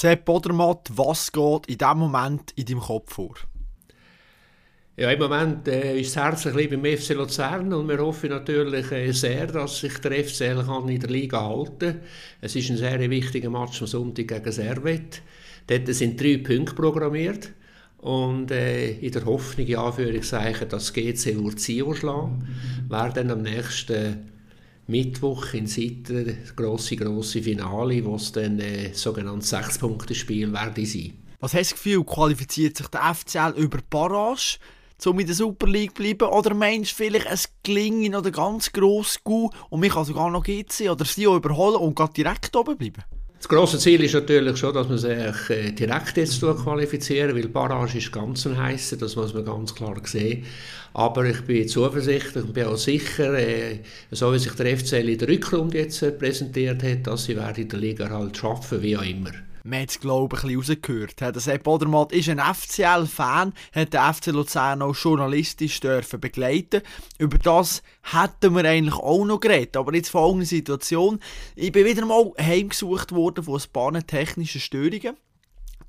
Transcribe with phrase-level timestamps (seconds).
[0.00, 3.34] Sepp Odermatt, was geht in diesem Moment in deinem Kopf vor?
[4.96, 8.30] Ja, im Moment äh, ist das Herz ein bisschen beim FC Luzern und wir hoffen
[8.30, 12.00] natürlich äh, sehr, dass sich der FCL kann in der Liga halten kann.
[12.40, 15.20] Es ist ein sehr wichtiger Match am Sonntag gegen Servet.
[15.66, 17.50] Dort sind drei Punkte programmiert
[17.98, 22.48] und äh, in der Hoffnung, in Anführungszeichen, dass GC Urzio schlagen,
[22.88, 24.30] wäre dann am nächsten
[24.90, 31.14] Mittwoch in Sitter das grosse, grosse Finale, wo es dann äh, sogenanntes Sechs-Punkte-Spiel werde sein.
[31.38, 34.58] Was hast du das Gefühl, qualifiziert sich der FCL über Barrage?
[35.06, 36.26] um in der Super League zu bleiben?
[36.26, 40.42] Oder meinst du vielleicht, es gelingen oder ganz gross gut und mich kann sogar noch
[40.42, 43.02] GC oder sie überholen und direkt oben bleiben?
[43.40, 47.96] Das grosse Ziel ist natürlich schon, dass man sich äh, direkt jetzt qualifizieren weil Barrage
[47.96, 50.44] ist ganz ein heißer, das muss man ganz klar sehen.
[50.92, 53.78] Aber ich bin zuversichtlich und bin auch sicher, äh,
[54.10, 57.68] so wie sich der FCL in der Rückrunde jetzt äh, präsentiert hat, dass sie in
[57.70, 59.30] der Liga halt schaffen, wie auch immer.
[59.64, 61.20] Man hat es, glaube ich, ein bisschen rausgehört.
[61.20, 66.82] Der Sepp Odermatt ist ein FCL-Fan, hat den FC Luzern auch journalistisch dürfen begleiten.
[67.18, 69.76] Über das hätten wir eigentlich auch noch geredet.
[69.76, 71.20] Aber jetzt folgende Situation.
[71.56, 75.16] Ich bin wieder mal heimgesucht worden von ein paar technischen Störungen.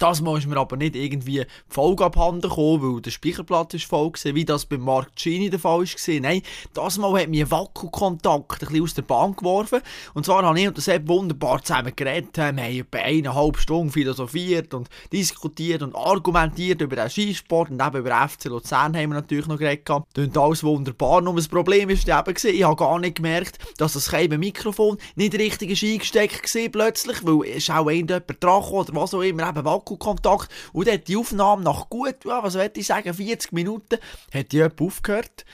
[0.01, 3.85] Das Mal ist mir aber nicht irgendwie die Folge abhanden gekommen, weil der Speicherplatz ist
[3.85, 6.19] voll war, wie das beim Mark Gini der Fall war.
[6.19, 6.41] Nein,
[6.73, 9.81] das Mal hat mich ein Wackelkontakt ein bisschen aus der Bahn geworfen.
[10.15, 12.35] Und zwar habe ich und der Sepp wunderbar zusammen geredet.
[12.35, 17.97] Wir haben etwa eineinhalb Stunden philosophiert und diskutiert und argumentiert über den Skisport und eben
[17.97, 19.87] über FC Luzern haben wir natürlich noch geredet.
[20.15, 21.21] Klingt alles wunderbar.
[21.21, 25.35] Nur das Problem ist eben, ich habe gar nicht gemerkt, dass das kleine Mikrofon nicht
[25.35, 29.63] richtig ist eingesteckt war plötzlich, weil es auch jemand dran oder was auch immer, eben
[29.63, 30.49] Wackel Akkukontakt.
[30.73, 33.97] Und dann hat die Aufnahme nach gut, was soll ich sagen, 40 Minuten,
[34.33, 35.45] hat die jemand aufgehört.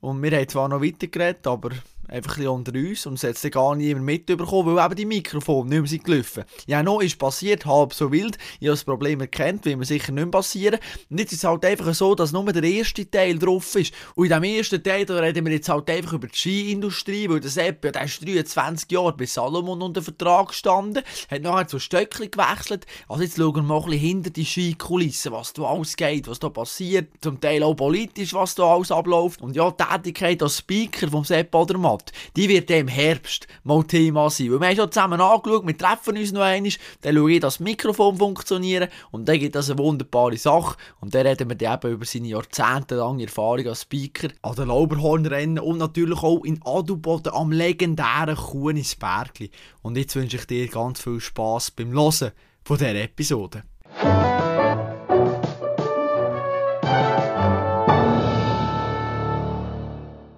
[0.00, 1.70] Und wir haben zwar noch weitergeredet, aber
[2.08, 5.80] einfach ein unter uns und es hat gar niemand mitbekommen, weil eben die Mikrofone nicht
[5.80, 6.44] mehr sind gelaufen.
[6.66, 8.38] Ja, noch ist passiert, halb so wild.
[8.60, 10.78] Ich habe das Problem erkannt, wie man sicher nicht mehr passieren.
[11.10, 13.92] Und jetzt ist es halt einfach so, dass nur der erste Teil drauf ist.
[14.14, 17.50] Und in diesem ersten Teil, reden wir jetzt halt einfach über die Skiindustrie, weil der
[17.50, 22.86] Sepp, der ist 23 Jahre bei Salomon unter Vertrag gestanden, hat nachher zu Stöckchen gewechselt.
[23.08, 26.38] Also jetzt schauen wir mal ein bisschen hinter die Skikulissen, was da alles geht, was
[26.38, 29.42] da passiert, zum Teil auch politisch, was da alles abläuft.
[29.42, 33.84] Und ja, die Tätigkeit als Speaker vom Sepp Odermatt Monat, die wird im Herbst mal
[33.84, 34.50] Thema sein.
[34.50, 36.72] Weil wir haben schon zusammen angeschaut, wir treffen uns noch einmal,
[37.02, 40.76] dann schaue ich, dass das Mikrofon funktioniert und dann gibt das eine wunderbare Sache.
[41.00, 45.58] Und dann reden wir dann eben über seine jahrzehntelange Erfahrung als Speaker an den Lauberhornrennen
[45.58, 49.50] und natürlich auch in Adelboden am legendären Kunisbergli.
[49.82, 52.32] Und jetzt wünsche ich dir ganz viel Spass beim Hören
[52.64, 53.64] von dieser Episode.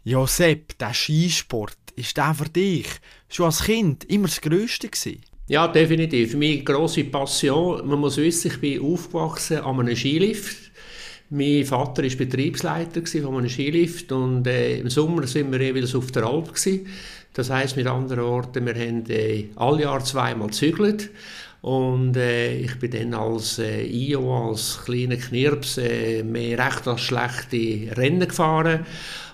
[0.09, 2.87] Josep, der Skisport, ist der für dich
[3.29, 5.21] schon als Kind immer das Größte gewesen?
[5.49, 6.37] Ja, definitiv.
[6.37, 7.85] Mich grosse Passion.
[7.89, 10.71] Man muss wissen, ich bin aufgewachsen an einem Skilift.
[11.31, 16.13] Mein Vater war Betriebsleiter von einem Skilift und äh, im Sommer sind wir jeweils auf
[16.13, 16.55] der Alp.
[16.55, 16.87] Gewesen.
[17.35, 21.11] Das heisst mit anderen Worten, wir haben äh, alle Jahr zweimal gezügelt.
[21.67, 27.01] Und äh, ich bin dann als äh, IO, als kleiner Knirps, äh, mehr recht als
[27.01, 28.87] schlechte Rennen gefahren.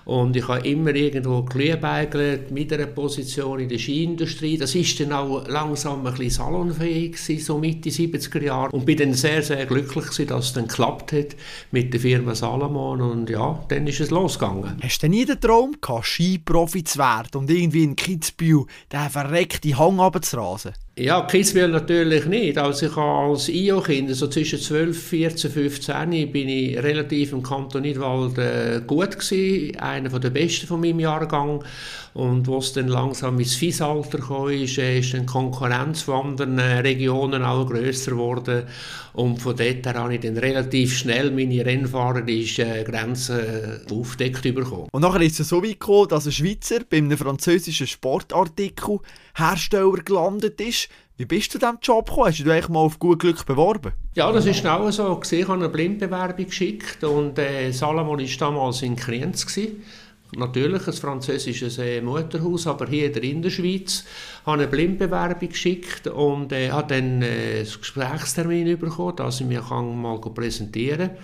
[0.05, 4.57] Und ich habe immer irgendwo geliebeigelt mit einer Position in der Skiindustrie.
[4.57, 8.71] Das ist dann auch langsam ein bisschen salonfähig gewesen, so Mitte 70er Jahre.
[8.71, 11.35] Und bin dann sehr, sehr glücklich gewesen, dass es dann geklappt hat
[11.69, 12.99] mit der Firma Salomon.
[12.99, 14.81] Und ja, dann ist es losgegangen.
[14.81, 19.77] Hast du nie den Traum gehabt, Skiprofi zu werden und irgendwie in Kitzbühel den verreckten
[19.77, 20.73] Hang runterzurasen?
[20.95, 22.55] Ja, Kitzbühel natürlich nicht.
[22.59, 27.81] Also ich habe als IO-Kind, so zwischen 12, 14, 15, bin ich relativ im Kanton
[27.81, 31.63] Nidwald äh, gut gewesen, einer der besten von meinem Jahrgang.
[32.13, 36.59] Und wo es dann langsam ins Fiesalter kam, ist, äh, ist die Konkurrenz von anderen
[36.59, 38.67] äh, Regionen auch grösser geworden.
[39.13, 44.89] Und von dort her habe ich dann relativ schnell meine rennfahrerische äh, Grenzen aufdeckt bekommen.
[44.91, 50.61] Und nachher ist es so weit gekommen, dass ein Schweizer bei einem französischen Sportartikelhersteller gelandet
[50.61, 50.89] ist.
[51.17, 52.27] Wie bist du zu diesem Job gekommen?
[52.27, 53.93] Hast du dich mal auf gut Glück beworben?
[54.15, 55.19] Ja, das ist genau so.
[55.31, 59.45] Ich habe eine Blindbewerbung geschickt und äh, Salomon war damals in Krienz.
[59.45, 59.83] Gewesen
[60.37, 64.03] natürlich ein französisches äh, Mutterhaus, aber hier in der Schweiz,
[64.45, 69.69] habe eine Blindbewerbung geschickt und äh, habe dann äh, ein Gesprächstermin bekommen, dass ich mich
[69.69, 71.17] mal präsentieren kann.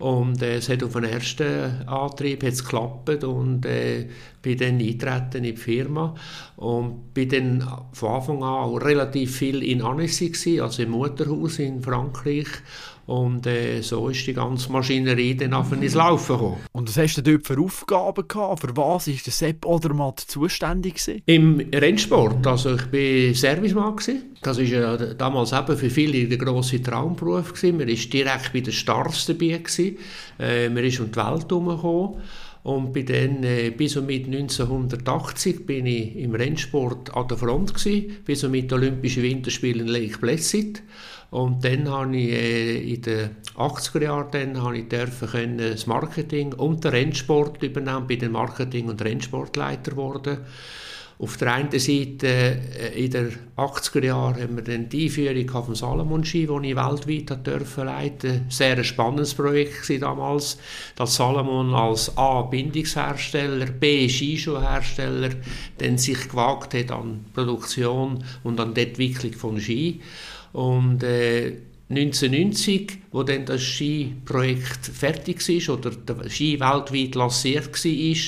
[0.00, 4.08] Und äh, es hat auf den ersten Antrieb hat's geklappt und äh,
[4.40, 6.14] bin dann eingetreten in die Firma
[6.56, 11.82] und bin dann von Anfang an relativ viel in Annecy gewesen, also im Mutterhaus in
[11.82, 12.48] Frankreich
[13.10, 16.56] und äh, so ist die ganze Maschinerie dann auf ins Laufen gekommen.
[16.70, 18.60] Und was hast du dort für Aufgaben gehabt?
[18.60, 20.94] Für was war der Sepp Odermatt zuständig?
[20.94, 21.20] Gewesen?
[21.26, 23.96] Im Rennsport, also ich war Servicemann.
[24.42, 27.52] Das war ja damals eben für viele der grosse Traumberuf.
[27.52, 27.78] Gewesen.
[27.78, 29.58] Man war direkt bei den Stars dabei.
[29.58, 29.98] Gewesen.
[30.38, 32.22] Äh, man ist um die Welt herumgekommen.
[32.62, 37.74] Und bin dann, äh, bis und mit 1980 bin ich im Rennsport an der Front
[37.74, 40.82] gewesen, bis und mit Olympischen Winterspielen in Lake Placid.
[41.30, 46.52] Und dann habe ich äh, in den 80er Jahren dann ich dürfen können, das Marketing
[46.54, 50.38] und den Rennsport übernehmen, bin dann Marketing- und Rennsportleiter geworden.
[51.20, 55.74] Auf der einen Seite äh, in den 80er Jahren haben wir dann die Einführung vom
[55.74, 60.56] Salomon-Ski, die ich weltweit dürfen leiten Sehr ein spannendes Projekt war damals,
[60.96, 62.40] dass Salomon als A.
[62.42, 64.08] Bindungshersteller, B.
[64.08, 65.30] Skischuhhersteller
[65.76, 70.00] dann sich gewagt hat an Produktion und an die Entwicklung von Ski.
[70.52, 71.56] Und äh,
[71.90, 78.20] 1990, wo dann das Skiprojekt fertig war oder der Ski weltweit lanciert war,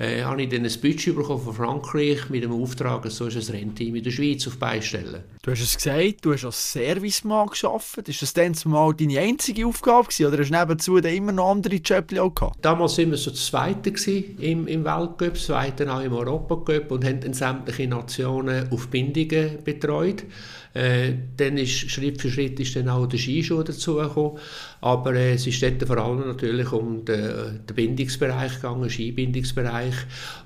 [0.00, 3.96] äh, habe ich dann ein Budget bekommen von Frankreich mit dem Auftrag, so ein Rennteam
[3.96, 5.22] in der Schweiz auf beistellen.
[5.42, 8.08] Du hast es gesagt, du hast als Servicemann gearbeitet.
[8.08, 11.50] Ist das dann mal deine einzige Aufgabe gewesen, oder hast du nebenzu dann immer noch
[11.50, 12.56] andere Jobs gehabt?
[12.62, 17.04] Damals waren wir so das Zweite im, im Weltcup, das Zweite auch im Europacup und
[17.04, 20.24] haben dann sämtliche Nationen auf Bindungen betreut.
[20.72, 24.38] Äh, dann ist Schritt für Schritt ist dann auch der Skischuh dazugekommen.
[24.80, 29.94] Aber äh, es ist dort vor allem natürlich um den, den Bindungsbereich gegangen, Skibindungsbereich.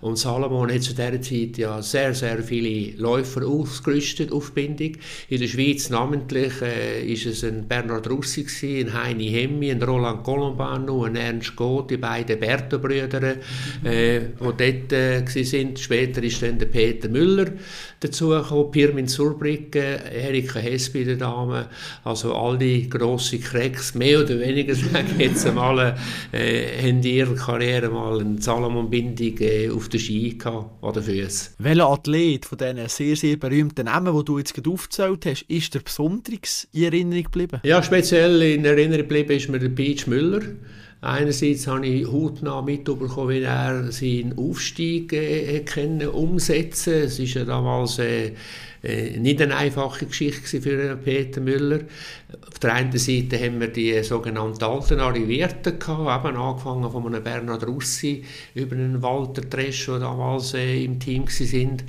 [0.00, 4.92] Und Salomon hat zu dieser Zeit ja sehr, sehr viele Läufer ausgerüstet auf Bindung.
[5.28, 9.82] In der Schweiz namentlich äh, ist es ein Bernhard Russi, gewesen, ein Heini Hemmi, ein
[9.82, 13.37] Roland Colombano, ein Ernst Goth, die beiden Berto-Brüder,
[13.84, 15.78] äh, die dort äh, sind.
[15.78, 17.46] Später ist dann der Peter Müller
[18.00, 21.66] dazugekommen, Pirmin Surbricke, Erika Hess bei den Damen,
[22.02, 25.97] also alle grosse Cracks, mehr oder weniger, sage ich jetzt einmal,
[26.32, 31.50] äh, haben in ihrer Karriere mal eine Salomon-Bindung äh, auf den Ski gehabt, oder Füße.
[31.59, 35.75] Welcher Athlet von diesen sehr, sehr berühmten Namen, die du jetzt gerade aufgezählt hast, ist
[35.75, 37.61] der besonders in Erinnerung geblieben?
[37.65, 40.41] Ja, speziell in Erinnerung geblieben ist mir der Peach Müller.
[41.05, 47.44] Einerseits habe ich hautnah mitbekommen, wie er seinen Aufstieg äh, können umsetzen Es ist ja
[47.44, 48.32] damals äh,
[48.84, 51.81] äh, nicht eine einfache Geschichte für Peter Müller.
[52.46, 57.22] Auf der einen Seite haben wir die sogenannten alten Arrivierten gehabt, eben angefangen von einem
[57.22, 61.82] Bernhard Russi über einen Walter Tresch, der damals äh, im Team waren.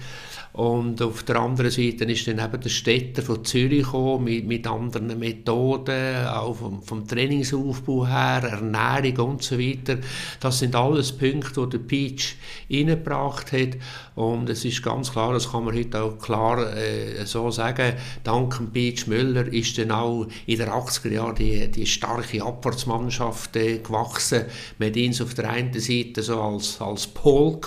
[0.56, 4.66] Und auf der anderen Seite ist dann eben der Städter von Zürich gekommen, mit, mit
[4.66, 9.98] anderen Methoden, auch vom, vom, Trainingsaufbau her, Ernährung und so weiter.
[10.40, 12.38] Das sind alles Punkte, die der Peach
[12.72, 13.72] reingebracht hat.
[14.16, 18.56] Und es ist ganz klar, das kann man heute auch klar äh, so sagen, dank
[18.56, 23.80] dem Peach Müller ist dann auch in den 80er Jahren die, die starke Abwärtsmannschaft äh,
[23.80, 24.46] gewachsen.
[24.80, 27.60] Man hat ihn auf der einen Seite so als, als Pol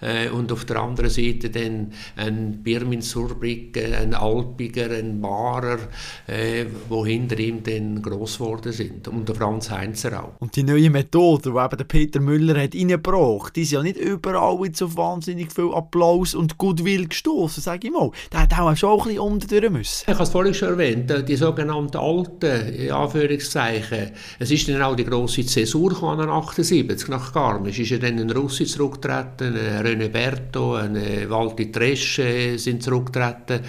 [0.00, 5.78] äh, und auf der anderen Seite dann ein Birmin Surbrick, ein Alpiger, ein Marer,
[6.26, 9.08] äh, wo hinter ihm dann gross geworden sind.
[9.08, 10.32] Und der Franz Heinzer auch.
[10.40, 13.96] Und die neue Methode, die eben der Peter Müller hat reingebracht, die ist ja nicht
[13.96, 18.10] überall mit so wahnsinnig viel Applaus und Goodwill gestoßen, sage ich mal.
[18.32, 20.04] Der hat auch schon ein bisschen unten müssen.
[20.06, 24.10] Ich habe es vorhin schon erwähnt, die sogenannten alten, in Anführungszeichen.
[24.38, 27.78] Es ist dann auch die grosse Zäsur 78 nach Garmisch.
[27.78, 30.94] Ist ja dann ein Russi zurückgetreten, ein René Berto, ein
[31.28, 33.60] Walti Tresch, Fisch äh, sind zurückgetreten.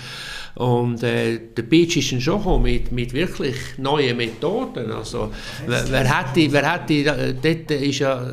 [0.56, 4.92] Und äh, der Beach ist dann schon mit, mit wirklich neuen Methoden.
[4.92, 5.32] Also,
[5.68, 7.34] wer, hätte, wer hätte, äh,
[8.00, 8.32] ja,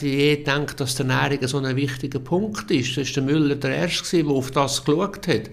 [0.00, 2.96] je gedacht, dass die Ernährung so ein wichtiger Punkt ist?
[2.96, 5.50] Das war der Müller der Erste, der auf das geschaut hat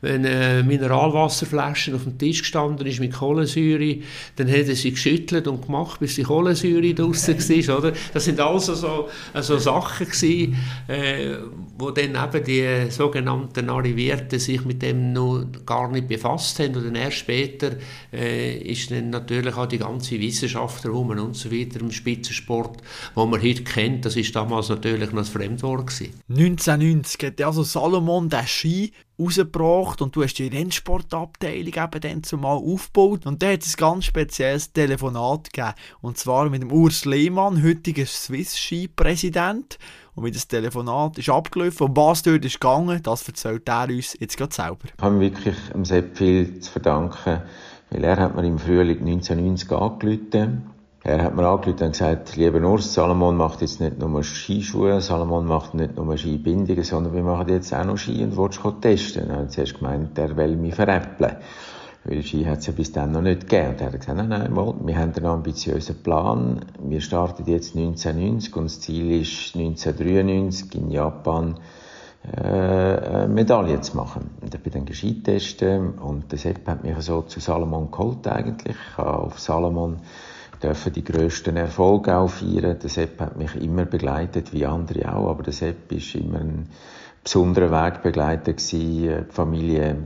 [0.00, 3.98] wenn äh, Mineralwasserflaschen auf dem Tisch gestanden ist mit Kohlensäure,
[4.36, 7.92] dann hat er sie geschüttelt und gemacht, bis die Kohlensäure draussen war, oder?
[8.12, 11.36] Das sind also so, also Sachen gewesen, äh,
[11.78, 16.84] wo dann eben die sogenannten Arrivierten sich mit dem noch gar nicht befasst haben und
[16.84, 17.72] dann erst später
[18.12, 22.78] äh, ist dann natürlich auch die ganze Wissenschaft herum und so weiter im Spitzensport,
[23.14, 26.14] wo man heute kennt, das ist damals natürlich noch ein Fremdwort gewesen.
[26.28, 32.56] 1990 hat also Salomon den Ski rausgebracht und du hast die Rennsportabteilung eben dann zumal
[32.56, 33.26] aufgebaut.
[33.26, 35.74] Und da hat es ein ganz spezielles Telefonat gegeben.
[36.00, 39.78] Und zwar mit dem Urs Lehmann, heutiger Swiss Ski Präsident
[40.14, 44.16] und wie das Telefonat ist abgelaufen und was dort ist gegangen, das erzählt er uns
[44.18, 44.88] jetzt gerade selber.
[44.96, 47.42] Ich habe wirklich dem Sepp viel zu verdanken,
[47.90, 52.60] weil er hat mir im Frühling 1990 angerufen er hat mir angerufen und gesagt, lieber
[52.60, 57.48] Urs, Salomon macht jetzt nicht nur Skischuhe, Salomon macht nicht nur Skibindungen, sondern wir machen
[57.48, 59.30] jetzt auch noch Ski und willst du testen.
[59.30, 61.36] Er hat zuerst gemeint, er will mich veräppeln.
[62.04, 63.70] weil Ski hat es ja bis dann noch nicht gegeben.
[63.70, 66.64] Und er hat gesagt, nein, nein, mal, wir haben einen ambitiösen Plan.
[66.82, 71.60] Wir starten jetzt 1990 und das Ziel ist 1993 in Japan
[72.36, 74.30] äh, Medaille zu machen.
[74.40, 78.76] Und ich bin dann testen und der Sepp hat mich so zu Salomon geholt eigentlich.
[78.76, 79.98] Ich habe auf Salomon
[80.62, 82.78] dürfen die grössten Erfolge auch feiern.
[82.78, 86.68] Der Sepp hat mich immer begleitet, wie andere auch, aber der Sepp ist immer ein
[87.22, 89.26] besonderer Wegbegleiter gewesen.
[89.28, 89.96] Die Familie,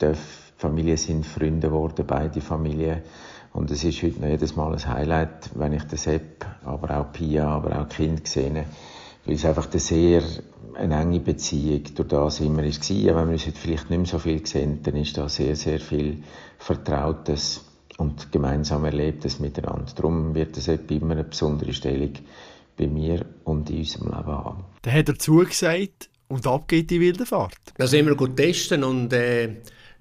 [0.00, 0.12] die
[0.56, 3.02] Familie sind Freunde geworden, beide Familien.
[3.52, 7.12] Und es ist heute noch jedes Mal ein Highlight, wenn ich den Sepp, aber auch
[7.12, 8.64] Pia, aber auch Kind sehe,
[9.24, 10.22] weil es einfach eine sehr
[10.74, 13.06] eine enge Beziehung durch das immer gewesen.
[13.06, 15.80] Wenn wir uns heute vielleicht nicht mehr so viel sehen, dann ist da sehr, sehr
[15.80, 16.22] viel
[16.58, 17.65] Vertrautes
[17.98, 19.92] und gemeinsam Erlebtes miteinander.
[19.94, 22.12] Darum wird das immer eine besondere Stellung
[22.76, 24.64] bei mir und in unserem Leben haben.
[24.82, 27.56] Dann hat er zugesagt und ab geht die wilde Fahrt.
[27.76, 29.56] Da sind wir gut testen und äh,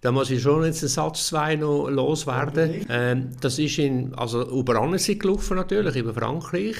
[0.06, 2.86] da muss ich schon jetzt den Satz 2 noch loswerden.
[2.90, 6.76] Ähm, das ist in, also über Annecy gelaufen natürlich, über Frankreich.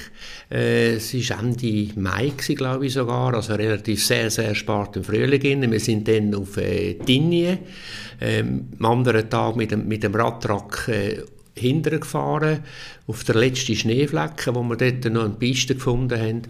[0.48, 5.68] Äh, es war Ende Mai, glaube ich sogar, also relativ sehr, sehr spät im Frühling.
[5.72, 7.58] Wir sind dann auf äh, Digne,
[8.20, 11.22] ähm, am anderen Tag mit dem, mit dem Radtrack äh,
[11.56, 12.60] hintergefahren,
[13.08, 16.42] auf der letzten Schneeflecken, wo wir dort noch eine Piste gefunden haben.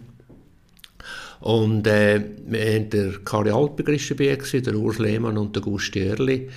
[1.46, 6.48] Und äh, wir haben der Kari Alpegrisch dabei, der Urs Lehmann und der Gusti Erli.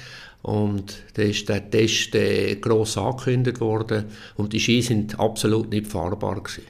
[0.42, 4.06] Und da ist der Test äh, gross angekündigt worden
[4.38, 6.64] und die Ski sind absolut nicht fahrbar gewesen.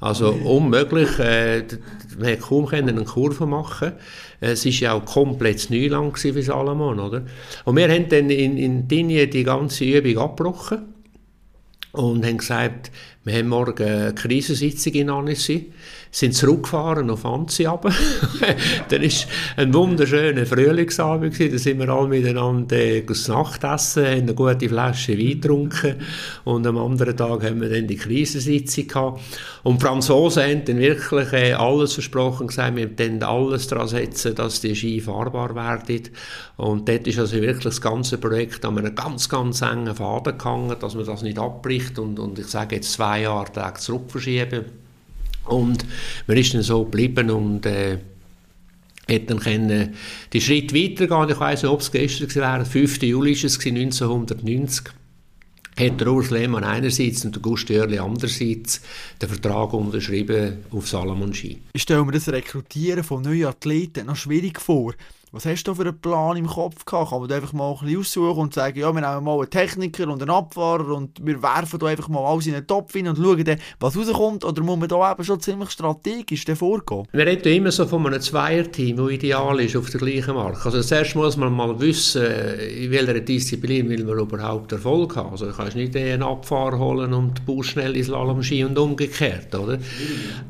[0.00, 1.62] Also unmöglich, äh,
[2.18, 3.92] man konnte kaum eine Kurve machen.
[4.40, 7.22] Es war ja auch komplett Neuland für Salomon, oder?
[7.66, 10.92] Und wir haben dann in, in Dinje die ganze Übung abgebrochen
[11.92, 12.90] und haben gesagt,
[13.22, 15.72] wir haben morgen eine Krisensitzung in Annecy
[16.14, 17.82] sind zurückgefahren auf Anzi dann
[19.02, 19.10] war
[19.56, 25.18] ein wunderschöner Frühlingsabend, da sind wir alle miteinander äh, das Nachtessen, haben eine gute Flasche
[25.18, 25.96] Wein getrunken
[26.44, 29.22] und am anderen Tag haben wir dann die Krisensitzung gehabt.
[29.64, 34.36] Und die Franzosen haben dann wirklich äh, alles versprochen, gesagt, wir werden alles daran setzen,
[34.36, 36.10] dass die Ski fahrbar werden.
[36.56, 40.76] Und dort ist also wirklich das ganze Projekt an einem ganz, ganz engen Faden gehangen,
[40.78, 44.83] dass man das nicht abbricht und, und ich sage jetzt zwei Jahre zurück verschieben
[45.46, 45.84] und
[46.26, 47.98] man ist dann so geblieben und äh,
[49.10, 49.94] hat dann können
[50.32, 51.30] die Schritt weitergehen.
[51.30, 53.02] Ich weiß nicht, ob es gestern war, 5.
[53.02, 54.84] Juli ist es 1990
[55.78, 58.80] hat der Urs Lehmann einerseits und der Gusti Oerli andererseits
[59.20, 61.58] den Vertrag unterschrieben auf Salomon Ski.
[61.72, 64.94] Ich stelle mir das Rekrutieren von neuen Athleten noch schwierig vor.
[65.34, 67.10] Was hast du für einen Plan im Kopf gehabt?
[67.10, 69.50] Kann man da einfach mal ein bisschen aussuchen und sagen, ja, wir nehmen mal einen
[69.50, 73.08] Techniker und einen Abfahrer und wir werfen da einfach mal alles in einen Topf hin
[73.08, 74.44] und schauen dann, was rauskommt?
[74.44, 77.08] Oder muss man da eben schon ziemlich strategisch vorgehen?
[77.10, 80.66] Wir reden immer so von einem Zweierteam, das ideal ist auf der gleichen Marke.
[80.66, 85.30] Also zuerst muss man mal wissen, in welcher Disziplin will man überhaupt Erfolg haben.
[85.30, 89.80] Also du kannst nicht einen Abfahrer holen und baust schnell ins Slalom-Ski und umgekehrt, oder?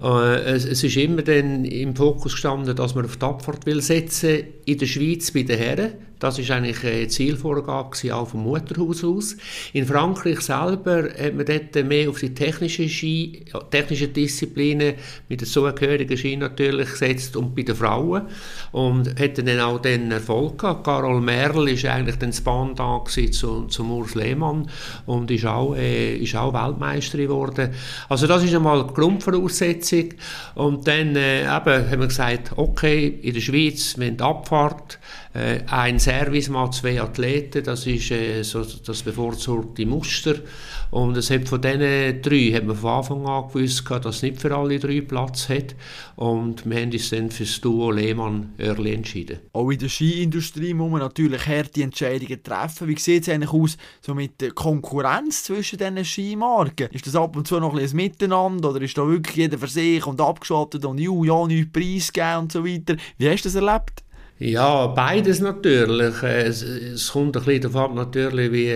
[0.03, 4.45] Äh, es, ist immer dann im Fokus gestanden, dass man auf die Abfahrt will setzen
[4.75, 5.93] in der Schweiz bei den Herren.
[6.19, 9.37] Das ist eigentlich eine Zielvorgabe auch vom Mutterhaus aus.
[9.73, 14.95] In Frankreich selber hat man dort mehr auf die technischen, Ski, technischen Disziplinen
[15.29, 18.23] mit der zugehörigen Ski natürlich gesetzt und bei den Frauen
[18.73, 20.85] und hat dann auch den Erfolg gehabt.
[20.85, 24.69] Carol Merl ist eigentlich dann das Pendant zu, zum Urs Lehmann
[25.07, 27.71] und ist auch, äh, ist auch Weltmeisterin geworden.
[28.09, 30.11] Also das ist einmal die Grundvoraussetzung
[30.55, 35.24] und dann äh, eben haben wir gesagt, okay, in der Schweiz, wenn die Abfahrt äh,
[35.35, 40.37] ein Service mal zwei Athleten, das ist äh, so das bevorzugte Muster.
[40.93, 44.41] Und es hat von diesen drei hat man von Anfang an gewusst, dass es nicht
[44.41, 45.75] für alle drei Platz hat.
[46.15, 49.41] Und wir haben uns dann für das Duo Lehmann-Örli entschieden.
[49.53, 52.87] Auch in der Skiindustrie muss man natürlich harte Entscheidungen treffen.
[52.87, 56.91] Wie sieht es eigentlich aus so mit der Konkurrenz zwischen diesen Skimarken?
[56.93, 59.67] Ist das ab und zu noch ein, ein Miteinander oder ist da wirklich jeder für
[59.67, 62.95] sich und abgeschottet und ju, ja, nichts preisgeben und so weiter?
[63.19, 64.05] Wie hast du das erlebt?
[64.39, 66.23] Ja, beides natürlich.
[66.23, 68.75] Es, es kommt ein bisschen ab, natürlich, wie,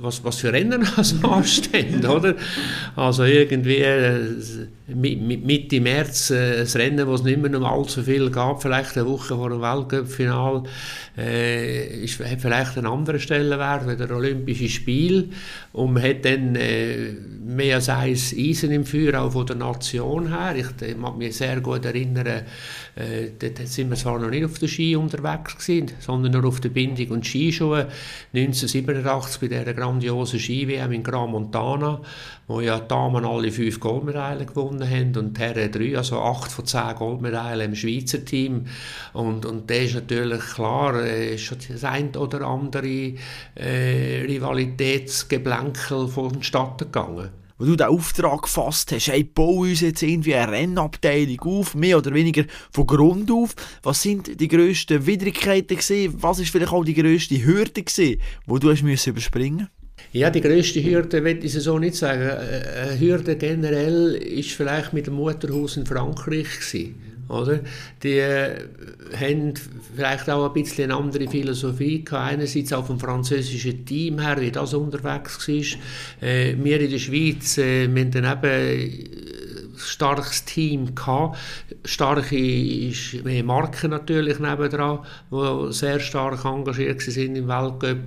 [0.00, 2.34] was, was für Rennen also anstehen, oder?
[2.96, 4.20] Also irgendwie äh,
[4.94, 9.34] Mitte März äh, ein Rennen, wo es nicht mehr allzu viel gab, vielleicht eine Woche
[9.34, 10.64] vor dem Weltcup-Final,
[11.16, 15.30] äh, hat vielleicht einen anderen Stellenwert wie der Olympische Spiel
[15.72, 17.12] und man hat dann äh,
[17.44, 20.54] mehr als eins Eisen im Feuer, auch von der Nation her.
[20.56, 24.58] Ich äh, mag mich sehr gut erinnern, äh, dort sind wir zwar noch nicht auf
[24.58, 27.88] der Ski unterwegs gewesen, sondern nur auf der Bindung und Skischuhe.
[28.34, 32.00] 1987 bei dieser grandiosen Ski-WM in Gran Montana,
[32.46, 36.66] wo ja Damen alle fünf Goldmedaillen gewonnen gewonnen haben und Herren drei, also acht von
[36.66, 38.66] zehn Goldmedaillen im Schweizer Team.
[39.12, 43.14] Und, und da ist natürlich klar, äh, schon das ein oder andere
[43.54, 50.34] äh, Rivalitätsgeblänkel vonstatten gegangen wo du den Auftrag gefasst hast, hey, bau uns jetzt irgendwie
[50.34, 53.54] eine Rennabteilung auf, mehr oder weniger von Grund auf.
[53.82, 56.14] Was sind die grössten Widrigkeiten gewesen?
[56.22, 59.68] Was ist vielleicht auch die grösste Hürde gewesen, wo du hast müssen überspringen
[60.12, 62.22] ja, die grösste Hürde, will ich so nicht sagen.
[62.22, 66.94] Äh, eine Hürde generell ist vielleicht mit dem Mutterhaus in Frankreich gewesen.
[67.28, 67.60] Oder?
[68.02, 68.56] Die äh,
[69.14, 69.54] haben
[69.94, 72.32] vielleicht auch ein bisschen eine andere Philosophie gehabt.
[72.32, 76.28] Einerseits auch vom französischen Team her, wie das unterwegs war.
[76.28, 79.04] Äh, wir in der Schweiz, äh, wir haben dann eben
[79.80, 81.38] starkes Team gehabt.
[81.84, 82.92] Starke
[83.44, 87.98] Marken natürlich nebendran, die sehr stark engagiert sind im Weltcup.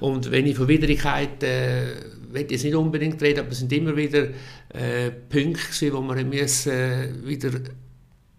[0.00, 1.86] Und wenn ich von Widrigkeiten äh,
[2.34, 4.28] will ich nicht unbedingt reden, aber es sind immer wieder
[4.70, 7.50] äh, Punkte, wo wir müssen, äh, wieder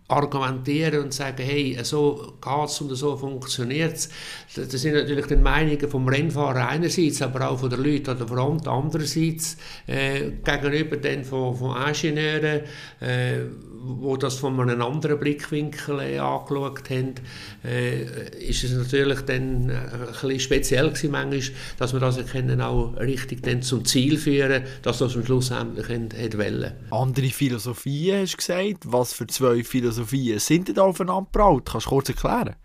[0.07, 4.09] argumentieren und sagen, hey, so es und so funktioniert es.
[4.53, 8.27] Das sind natürlich die Meinungen vom Rennfahrer einerseits, aber auch von den Leuten an der
[8.27, 9.57] Front andererseits,
[9.87, 12.61] äh, gegenüber den von, von Ingenieuren,
[13.01, 13.39] äh,
[13.87, 17.15] wo das von einem anderen Blickwinkel äh, angeschaut haben,
[17.63, 18.03] äh,
[18.47, 21.41] ist es natürlich dann ein bisschen speziell gewesen, manchmal,
[21.79, 26.73] dass wir das können auch richtig zum Ziel führen, dass das am Schluss endlich wollen.
[26.91, 28.77] Andere Philosophien, hast du gesagt.
[28.83, 31.63] Was für zwei Philosophien sind denn da aufeinander gebraut?
[31.71, 32.55] Kannst du kurz erklären?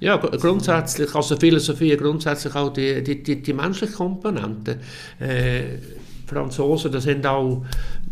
[0.00, 4.80] Ja, grundsätzlich, also Philosophie, grundsätzlich auch die, die, die, die menschliche Komponente.
[5.18, 5.76] Äh,
[6.30, 7.64] Franzosen, das sind auch,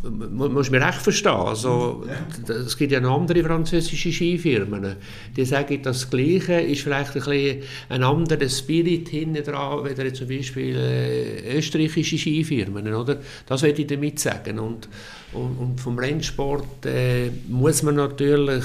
[0.03, 2.05] muss man recht verstehen, also,
[2.49, 4.97] es gibt ja noch andere französische Skifirmen,
[5.37, 10.29] die sagen das Gleiche, ist vielleicht ein, bisschen ein anderer Spirit hinten dran, wie zum
[10.29, 13.19] Beispiel äh, österreichische Skifirmen, oder?
[13.47, 14.59] Das würde ich damit sagen.
[14.59, 14.89] Und,
[15.33, 18.65] und, und vom Rennsport äh, muss man natürlich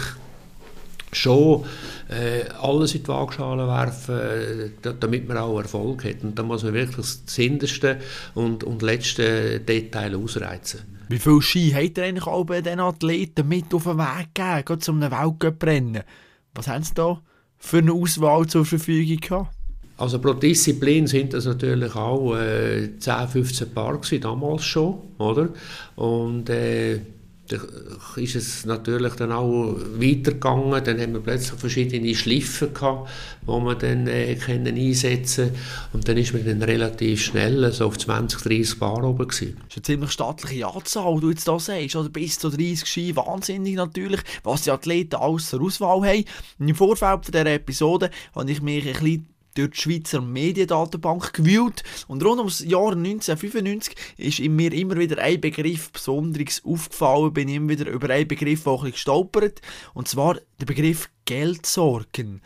[1.16, 1.66] schon
[2.10, 6.24] äh, alles in die Waagschale werfen, äh, damit man auch Erfolg hat.
[6.24, 8.00] Und da muss man wirklich das hinterste
[8.36, 10.82] und, und letzte Detail ausreizen.
[11.10, 14.66] Wie viel Ski hat er eigentlich auch bei den Athleten mit auf den Weg gegeben,
[14.66, 16.04] gerade zu einem Weltcup-Rennen?
[16.56, 17.22] Was haben sie da
[17.58, 19.54] für eine Auswahl zur Verfügung gehabt?
[19.98, 25.50] Also pro Disziplin sind das natürlich auch äh, 10, 15 Paar gewesen, damals schon, oder?
[25.96, 27.00] Und äh,
[28.16, 30.84] ist es natürlich dann auch weitergegangen.
[30.84, 33.10] Dann haben wir plötzlich verschiedene Schliffen gehabt,
[33.46, 35.52] wo man dann äh, können einsetzen
[35.94, 39.58] und dann ist man dann relativ schnell so auf 20, 30 Bar oben gewesen.
[39.58, 43.16] Das ist eine ziemlich stattliche Anzahl, du jetzt da sagst, oder bis zu 30 Ski,
[43.16, 46.26] wahnsinnig natürlich, was die Athleten alles Auswahl haben.
[46.60, 52.24] Im Vorfeld dieser Episode habe ich mich ein bisschen durch die Schweizer Mediendatenbank gewühlt und
[52.24, 57.90] rund ums Jahr 1995 ist mir immer wieder ein Begriff besonders aufgefallen, bin immer wieder
[57.90, 59.62] über einen Begriff auch ein gestolpert
[59.94, 62.42] und zwar der Begriff Geldsorgen.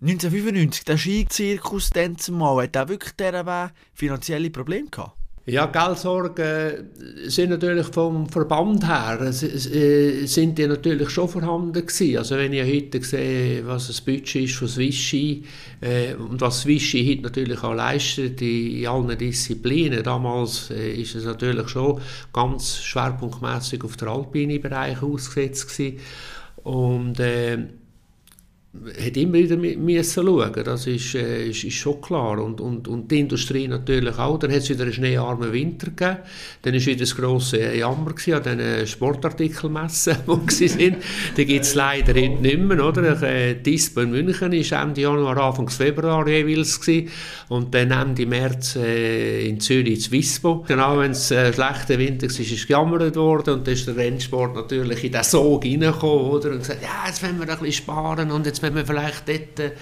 [0.00, 5.18] 1995, der Skizirkus dann zumal, hat auch wirklich dieser finanzielle Probleme gehabt?
[5.48, 6.90] Ja, Geldsorgen
[7.26, 12.18] sind natürlich vom Verband her äh, sind die natürlich schon vorhanden gewesen.
[12.18, 15.42] Also wenn ich heute sehe, was das Budget ist von Swissi
[15.80, 20.02] äh, und was Swissi heute natürlich auch leistet in allen Disziplinen.
[20.02, 21.98] Damals äh, ist es natürlich schon
[22.30, 25.98] ganz schwerpunktmäßig auf den alpinen Bereich ausgesetzt gewesen.
[26.62, 27.56] Und äh,
[28.86, 30.64] hat immer wieder müssen schauen.
[30.64, 32.38] Das ist, äh, ist, ist, schon klar.
[32.38, 34.38] Und, und, und die Industrie natürlich auch.
[34.38, 36.18] Dann hat es wieder einen schneearmen Winter gegeben.
[36.62, 40.96] Dann war wieder das grosse Jammer an den Sportartikelmessen, die waren.
[41.36, 42.84] Die gibt es leider heute nicht mehr.
[42.84, 43.22] Oder?
[43.22, 46.80] Äh, die ISPO in München war Ende Januar, Anfang Februar jeweils.
[46.80, 47.10] Gewesen.
[47.48, 50.64] Und dann Ende März äh, in Zürich das WISPO.
[50.68, 53.54] Genau, wenn es äh, schlechter Winter war, ist gejammert worden.
[53.54, 56.26] Und dann ist der Rennsport natürlich in den Sog reingekommen.
[56.26, 56.50] Oder?
[56.50, 59.60] Und gesagt, ja, jetzt wollen wir ein bisschen sparen und jetzt wenn wir vielleicht dort
[59.60, 59.72] äh,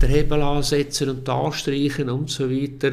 [0.00, 2.92] den Hebel ansetzen und anstreichen und so weiter.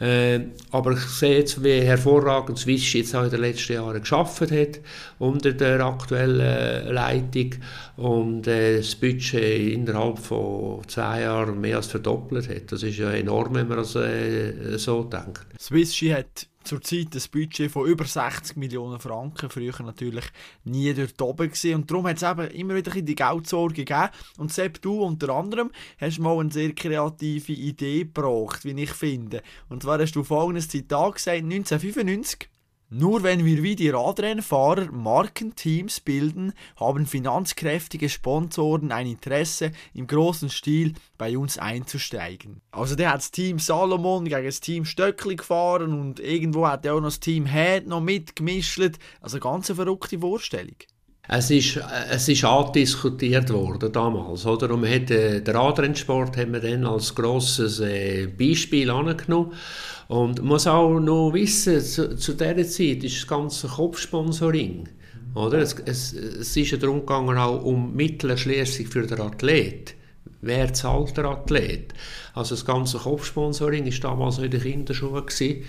[0.00, 4.50] Äh, aber ich sehe jetzt, wie hervorragend Swiss jetzt auch in den letzten Jahren geschafft
[4.50, 4.80] hat
[5.18, 7.56] unter der aktuellen Leitung
[7.96, 12.72] und äh, das Budget innerhalb von zehn Jahren mehr als verdoppelt hat.
[12.72, 15.46] Das ist ja enorm, wenn man das äh, so denkt.
[15.60, 19.50] Swiss hat zurzeit ein Budget von über 60 Millionen Franken.
[19.50, 20.24] Früher natürlich
[20.64, 21.74] nie dort oben gewesen.
[21.74, 24.10] Und darum hat es eben immer wieder die Geldsorge gegeben.
[24.38, 29.42] Und Sepp, du unter anderem hast mal eine sehr kreative Idee gebracht, wie ich finde.
[29.68, 32.48] Und zwar hast du folgendes Zitat gesagt, 1995
[32.92, 40.50] nur wenn wir wie die Radrennfahrer Markenteams bilden, haben finanzkräftige Sponsoren ein Interesse, im großen
[40.50, 42.62] Stil bei uns einzusteigen.
[42.72, 46.94] Also der hat das Team Salomon gegen das Team Stöckli gefahren und irgendwo hat er
[46.94, 48.80] auch noch das Team Head noch mitgemischt.
[49.20, 50.76] Also ganz eine verrückte Vorstellung.
[51.32, 51.78] Es ist,
[52.10, 54.68] es ist andiskutiert worden damals, oder?
[54.72, 59.52] Und man äh, den Radrennsport haben wir dann als grosses äh, Beispiel angenommen.
[60.08, 64.88] Und man muss auch noch wissen, zu, zu dieser Zeit ist das ganze Kopfsponsoring,
[65.36, 65.58] oder?
[65.58, 69.94] Es, es, es ist ja darum gegangen, auch um Mittelerschließung für den Athlet.
[70.40, 71.94] Wer zahlt der Athlet?
[72.34, 75.24] Also das ganze Kopfsponsoring war damals in den Kinderschuhen.
[75.28, 75.62] Ich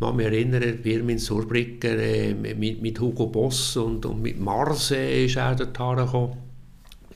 [0.00, 4.90] kann mich erinnern, wir in Surbrücken äh, mit, mit Hugo Boss und, und mit Mars
[4.92, 6.36] äh, ist er dort hergekommen.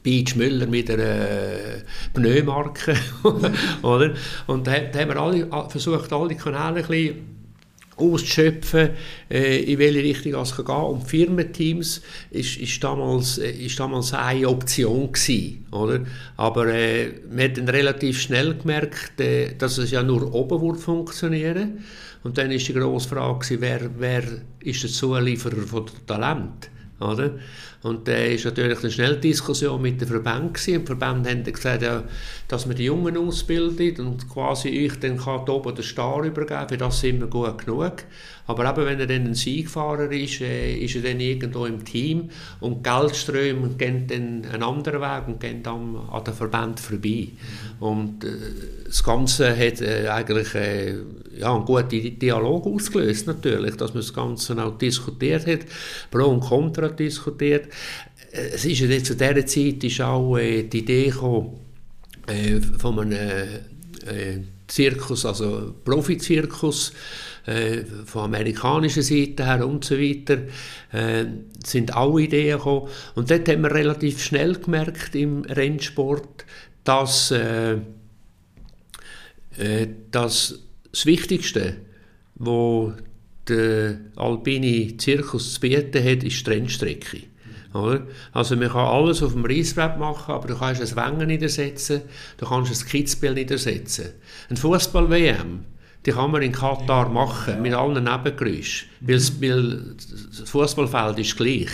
[0.03, 1.83] Beach Müller mit einer äh,
[2.15, 2.95] Pneumarke,
[3.83, 4.15] oder?
[4.47, 7.40] Und da, da haben wir alle, versucht, alle Kanäle ein bisschen
[8.01, 8.91] auszuschöpfen,
[9.31, 10.85] äh, in welche Richtung es gehen kann.
[10.85, 16.01] Und Firmenteams ist, ist, damals, äh, damals eine Option gewesen, oder?
[16.37, 21.85] Aber äh, man hat dann relativ schnell gemerkt, äh, dass es ja nur oben funktionieren
[22.23, 24.23] Und dann ist die grosse Frage wer, wer
[24.61, 27.39] ist der Zulieferer von Talent, oder?
[27.83, 30.49] Und da ist natürlich eine schnelle Diskussion mit den Verbänden.
[30.49, 32.05] Und die Verbände haben gesagt, ja,
[32.47, 36.77] dass man die Jungen ausbildet und quasi ich dann kann oben den Star übergeben, für
[36.77, 38.05] das sind wir gut genug.
[38.47, 42.31] Aber eben, wenn er dann ein Siegfahrer ist, äh, ist er dann irgendwo im Team
[42.59, 47.29] und Geldströme gehen dann einen anderen Weg und gehen dann an den Verband vorbei.
[47.79, 48.29] Und äh,
[48.87, 50.97] das Ganze hat äh, eigentlich äh,
[51.39, 55.61] ja, einen guten Dialog ausgelöst natürlich, dass man das Ganze auch diskutiert hat,
[56.11, 57.69] Pro und Contra diskutiert.
[58.33, 61.59] Äh, es ist ja zu dieser Zeit ist auch äh, die Idee gekommen,
[62.27, 63.65] äh, von einem
[64.71, 66.93] Zirkus, also Profizirkus,
[67.47, 70.39] äh, von amerikanischer Seite her und so weiter,
[70.93, 71.25] äh,
[71.65, 72.89] sind alle Ideen gekommen.
[73.15, 76.45] Und dort haben wir relativ schnell gemerkt im Rennsport,
[76.85, 77.79] dass, äh,
[79.59, 80.61] äh dass
[80.93, 81.77] das Wichtigste,
[82.37, 82.93] wo
[83.49, 87.19] der alpine Zirkus zu bieten hat, ist die Rennstrecke.
[87.73, 88.03] Oder?
[88.33, 92.03] Also man kann alles auf dem Reissbrett machen, aber du kannst ein Wengen niedersetzen,
[92.37, 94.15] du kannst ein Kitzbild niedersetzen.
[94.49, 95.65] Ein Fußball-WM
[96.07, 98.89] die kann man in Katar machen, mit allen Nebengeräuschen.
[99.01, 101.69] Weil, weil das Fußballfeld ist gleich.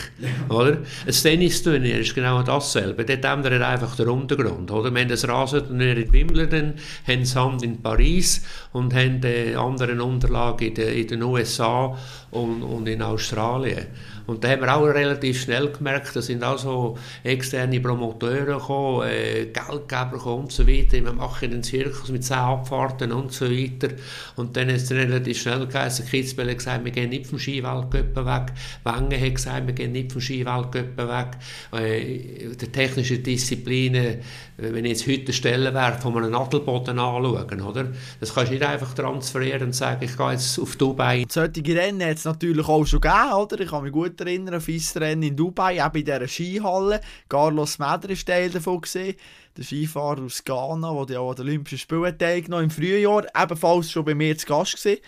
[0.49, 0.79] Oder?
[1.07, 3.05] Ein Tennisturnier ist genau dasselbe.
[3.05, 4.69] Dort ändert einfach der Untergrund.
[4.73, 4.93] Oder?
[4.93, 6.75] Wir haben das Rasenturnier in Wimbledon,
[7.07, 11.97] haben Sand in Paris und haben eine andere Unterlage in den, in den USA
[12.33, 13.87] und, und in Australien.
[14.27, 19.09] Und da haben wir auch relativ schnell gemerkt, da sind auch so externe Promoteure gekommen,
[19.09, 20.93] äh, Geldgeber gekommen und so weiter.
[21.05, 23.89] Wir machen einen Zirkus mit zehn Abfahrten und so weiter.
[24.37, 28.17] Und dann ist es relativ schnell geheißen, Kitzbühel hat gesagt, wir gehen nicht vom Skiweltcup
[28.17, 28.53] weg.
[28.85, 31.29] Wengen hat gesagt, wir gehen nicht vom Skiweltcup weg.
[31.73, 34.21] Äh, die technischen Disziplinen, äh,
[34.57, 37.87] wenn ich jetzt heute Stellenwert von einem Nadelboden anschaue, oder?
[38.21, 41.25] das kannst du nicht einfach transferieren und sagen, ich gehe jetzt auf Dubai.
[41.29, 43.61] Solche Rennen hat es natürlich auch schon gegeben, oder?
[43.61, 44.63] Ich kann mich gut erinnern,
[44.97, 47.01] Rennen in Dubai, eben in dieser Skihalle.
[47.29, 48.81] Carlos Meder war Teil davon.
[48.81, 49.15] Gewesen.
[49.57, 54.05] Der Skifahrer aus Ghana, der auch an den Olympischen Spielen teilgenommen im Frühjahr, ebenfalls schon
[54.05, 55.01] bei mir zu Gast gewesen.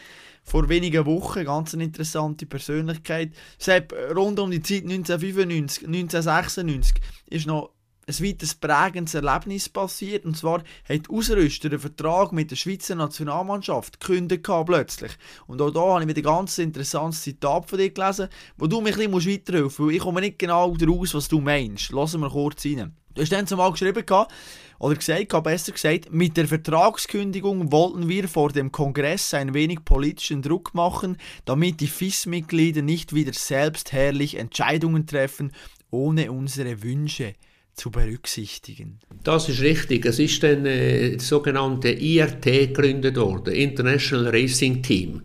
[0.43, 3.33] Vor wenigen Wochen, ganz eine interessante Persönlichkeit.
[3.59, 7.71] Sepp, rund um die Zeit 1995, 1996 ist noch
[8.09, 10.25] ein weiteres prägendes Erlebnis passiert.
[10.25, 15.13] Und zwar hat Ausrüster einen Vertrag mit der Schweizer Nationalmannschaft gekündigt plötzlich.
[15.47, 18.81] Und auch da habe ich wieder ein ganz interessantes Zitat von dir gelesen, wo du
[18.81, 21.93] mich ein bisschen weiterhelfen musst, weil ich komme nicht genau daraus, was du meinst.
[21.93, 22.95] Lassen wir kurz rein.
[23.15, 24.05] Du hast dann zumal geschrieben,
[24.79, 30.41] oder gesagt, besser gesagt, mit der Vertragskündigung wollten wir vor dem Kongress ein wenig politischen
[30.41, 35.53] Druck machen, damit die FIS-Mitglieder nicht wieder selbst herrlich Entscheidungen treffen,
[35.91, 37.35] ohne unsere Wünsche
[37.79, 38.99] zu berücksichtigen.
[39.25, 40.05] Das ist richtig.
[40.05, 45.23] Es ist dann äh, das sogenannte IRT gegründet worden, International Racing Team.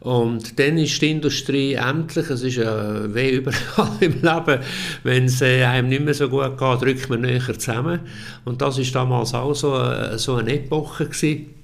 [0.00, 4.60] Und dann ist die Industrie endlich, es ist ja wie überall im Leben,
[5.02, 8.00] wenn es äh, einem nicht mehr so gut geht, drückt man näher zusammen.
[8.46, 11.59] Und das ist damals auch so, äh, so eine Epoche gewesen.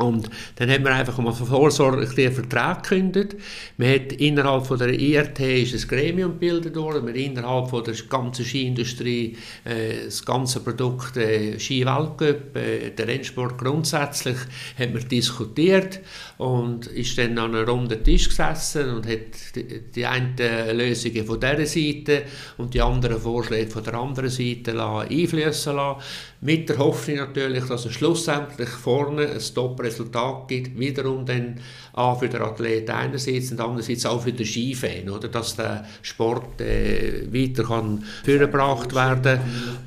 [0.00, 3.36] Und dann haben wir einfach mal vorsorglich den Vertrag gekündigt.
[3.76, 7.06] Man hat innerhalb von der IRT ist ein Gremium gebildet worden.
[7.06, 13.58] Wir innerhalb von der ganzen Skiindustrie äh, das ganze Produkt äh, Ski-Weltcup, äh, der Rennsport
[13.58, 14.38] grundsätzlich,
[14.78, 16.00] haben wir diskutiert
[16.38, 20.34] und ist dann an einem runden Tisch gesessen und hat die, die einen
[20.72, 22.22] Lösungen von dieser Seite
[22.56, 26.00] und die anderen Vorschläge von der anderen Seite einfließen lassen.
[26.42, 29.40] Mit der Hoffnung natürlich, dass es schlussendlich vorne ein
[29.90, 31.56] Top-Resultat gibt, wiederum dann
[31.92, 36.60] auch für den Athlet einerseits und andererseits auch für den Skifan, oder, dass der Sport
[36.60, 39.40] äh, weiter kann vorgebracht werden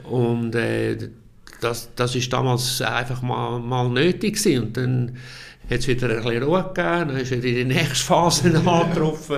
[0.03, 0.97] und äh,
[1.61, 4.63] das, das ist damals einfach mal, mal nötig gewesen.
[4.63, 5.17] und dann
[5.69, 9.37] hat es wieder ein bisschen Ruhe gegeben, dann ist wieder die nächste Phase angetroffen.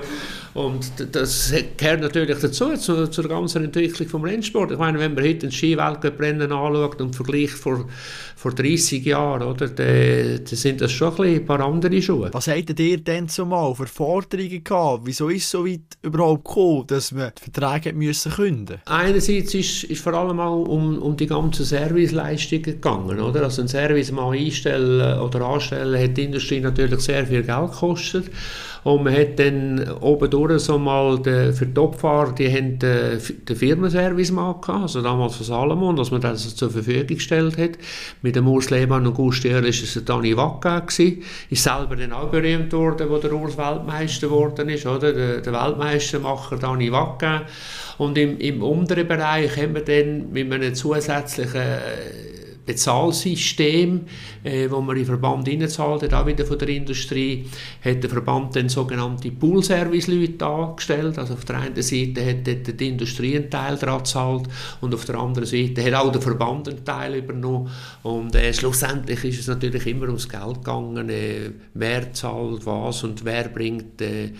[0.55, 4.71] Und das gehört natürlich dazu, zu, zur ganzen Entwicklung des Rennsport.
[4.71, 7.89] Ich meine, wenn man heute ein Skiweltcuprennen anschaut und vergleicht vor,
[8.37, 12.29] vor 30 Jahren, oder, dann, dann sind das schon ein, paar andere Schuhe.
[12.31, 15.01] Was hattet ihr denn zumal für Forderungen gehabt?
[15.03, 19.83] Wieso ist es so weit überhaupt gekommen, dass man die Verträge müssen künden Einerseits ist,
[19.83, 23.19] ist vor allem auch um, um die ganzen Serviceleistungen gegangen.
[23.19, 23.43] Oder?
[23.43, 28.31] Also ein Service mal einstellen oder anstellen hat die Industrie natürlich sehr viel Geld gekostet.
[28.85, 33.19] Und man hat dann oben durch so mal den, für die Topfahrer, die haben den,
[33.49, 37.71] den Firmenservice mal gehabt, also damals von Salomon, dass man das zur Verfügung gestellt hat.
[38.21, 41.23] Mit dem Urs Lehmann und Gustier war es Dani Wacka gewesen.
[41.49, 45.11] Ist selber dann auch berühmt worden, wo der Urs Weltmeister geworden ist, oder?
[45.13, 47.41] Der, der Weltmeistermacher Dani Wacka.
[47.97, 51.79] Und im, im unteren Bereich haben wir dann mit einem zusätzlichen
[52.65, 54.01] Bezahlsystem,
[54.43, 57.45] äh, wo man den Verband reinzahlt auch wieder von der Industrie,
[57.83, 61.17] hat der Verband dann sogenannte Pool-Service-Leute angestellt.
[61.17, 64.47] Also auf der einen Seite hat die Industrie einen Teil daran gezahlt
[64.81, 67.69] und auf der anderen Seite hat auch der Verband einen Teil übernommen.
[68.03, 73.25] Und äh, schlussendlich ist es natürlich immer ums Geld gegangen, äh, wer zahlt was und
[73.25, 74.31] wer bringt äh,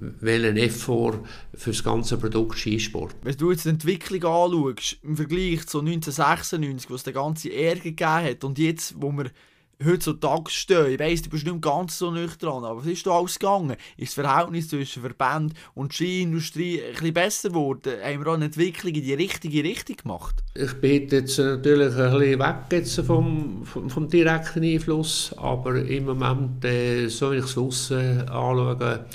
[0.00, 1.20] welchen Effort
[1.54, 3.16] für das ganze Produkt Skisport.
[3.22, 7.82] Wenn du jetzt die Entwicklung anschaust, im Vergleich zu 1996, wo es den ganzen Ärger
[7.82, 9.30] gegeben hat, und jetzt, wo wir
[9.84, 13.38] heutzutage stehen, ich weiss, du bist nicht ganz so nüchtern, aber was ist da alles
[13.38, 13.76] gegangen?
[13.96, 17.92] Ist das Verhältnis zwischen Verband und Skiindustrie ein bisschen besser geworden?
[18.02, 20.42] Haben wir auch eine Entwicklung in die richtige Richtung gemacht?
[20.54, 26.06] Ich bin jetzt natürlich ein bisschen weg jetzt vom, vom, vom direkten Einfluss, aber im
[26.06, 29.06] Moment, äh, so wie ich es aussen anschaue,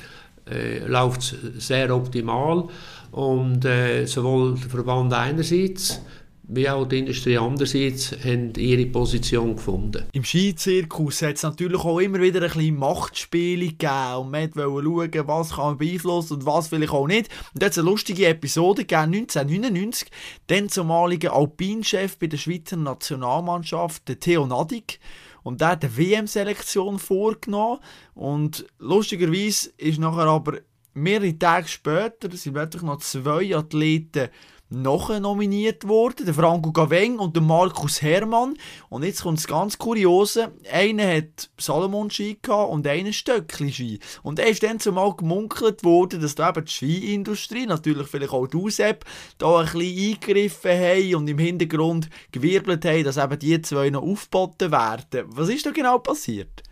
[0.49, 2.67] äh, läuft es sehr optimal
[3.11, 6.01] und äh, sowohl der Verband einerseits
[6.45, 10.05] wie auch die Industrie andererseits haben ihre Position gefunden.
[10.11, 15.13] Im Skizirkus hat es natürlich auch immer wieder ein bisschen Machtspiele gegeben und man wollte
[15.13, 17.29] schauen, was kann man beeinflussen und was vielleicht auch nicht.
[17.53, 20.09] Und da hat es eine lustige Episode gegeben, 1999,
[20.49, 24.99] den zumaligen Alpinchef bei der Schweizer Nationalmannschaft, der Theo Nadig,
[25.43, 27.79] und der hat eine WM-Selektion vorgenommen.
[28.15, 30.59] Und lustigerweise ist nachher aber
[30.93, 34.29] mehrere Tage später sind plötzlich noch zwei Athleten
[34.73, 38.55] noch nominiert worden, der Franco Gaveng und der Markus Hermann.
[38.89, 43.99] Und jetzt kommt das ganz Kuriose, einer hat Salomon-Ski und einer Stöckli-Ski.
[44.23, 48.47] Und er ist dann zumal gemunkelt worden, dass da eben die Skiindustrie, natürlich vielleicht auch
[48.47, 49.05] die USEP,
[49.37, 54.03] da ein bisschen eingegriffen haben und im Hintergrund gewirbelt haben, dass eben die zwei noch
[54.03, 55.25] aufgeboten werden.
[55.27, 56.63] Was ist da genau passiert?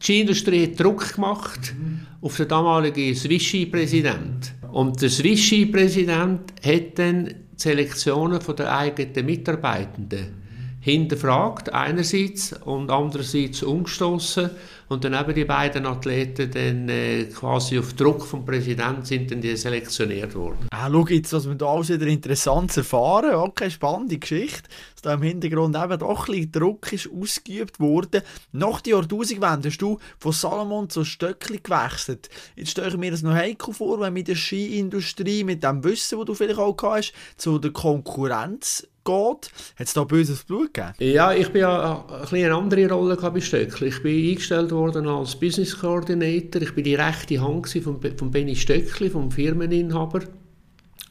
[0.00, 1.74] Die Skiindustrie hat Druck gemacht
[2.20, 4.54] auf den damaligen Swiss-Ski-Präsident.
[4.70, 10.42] Und der Swiss-Ski-Präsident hat dann Selektionen der eigenen Mitarbeitenden
[10.80, 11.72] hinterfragt.
[11.72, 14.50] Einerseits und andererseits umgestoßen
[14.88, 19.40] und dann eben die beiden Athleten dann äh, quasi auf Druck vom Präsidenten sind dann
[19.40, 20.68] die selektioniert worden.
[20.70, 23.34] Ah, schau jetzt, was wir da alles wieder interessant erfahren.
[23.34, 28.22] Okay, spannende Geschichte, dass da im Hintergrund eben doch ein bisschen Druck ist ausgeübt worden.
[28.52, 32.28] Nach der Jahrtausendwende hast du von Salomon zu Stöckli gewechselt.
[32.56, 36.18] Jetzt stelle ich mir das noch heikel vor, wenn mit der Skiindustrie, mit dem Wissen,
[36.18, 39.50] das du vielleicht auch hast, zu der Konkurrenz geht.
[39.78, 40.94] Hat es da böses Blut gegeben?
[40.98, 43.88] Ja, ich bin ja eine, eine andere Rolle bei Stöckli.
[43.88, 46.62] Ich bin eingestellt worden als Business Coordinator.
[46.62, 50.20] Ich bin die rechte Hand von, von Benny Stöckli, vom Firmeninhaber.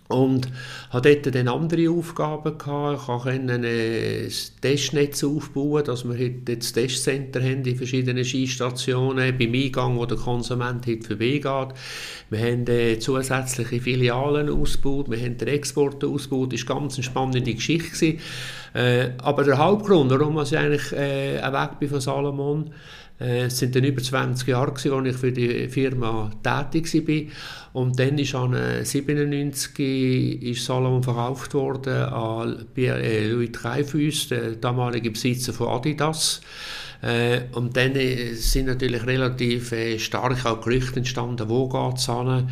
[0.08, 0.48] Und
[0.90, 3.02] hatte dort dann andere Aufgaben gehabt.
[3.02, 9.54] Ich konnte ein Testnetz aufbauen, dass wir heute das Testcenter haben in verschiedenen Skistationen, beim
[9.54, 11.76] Eingang, wo der Konsument heute vorbeigeht.
[12.30, 16.54] Wir haben äh, zusätzliche Filialen ausgebaut, wir haben den Export ausgebaut.
[16.54, 18.16] Das war ganz eine spannende Geschichte.
[18.74, 22.72] Äh, aber der Hauptgrund, warum ich eigentlich äh, weg bin von Salomon,
[23.20, 27.82] es sind dann über 20 Jahre, als ich für die Firma tätig war.
[27.82, 35.12] Und dann ist an 97 ist Salomon verkauft worden an äh, Louis Dreyfus, der damalige
[35.12, 36.42] Besitzer von Adidas.
[37.02, 42.06] Äh, und dann äh, sind natürlich relativ äh, stark auch Gerüchte entstanden, wo geht es
[42.06, 42.48] hin.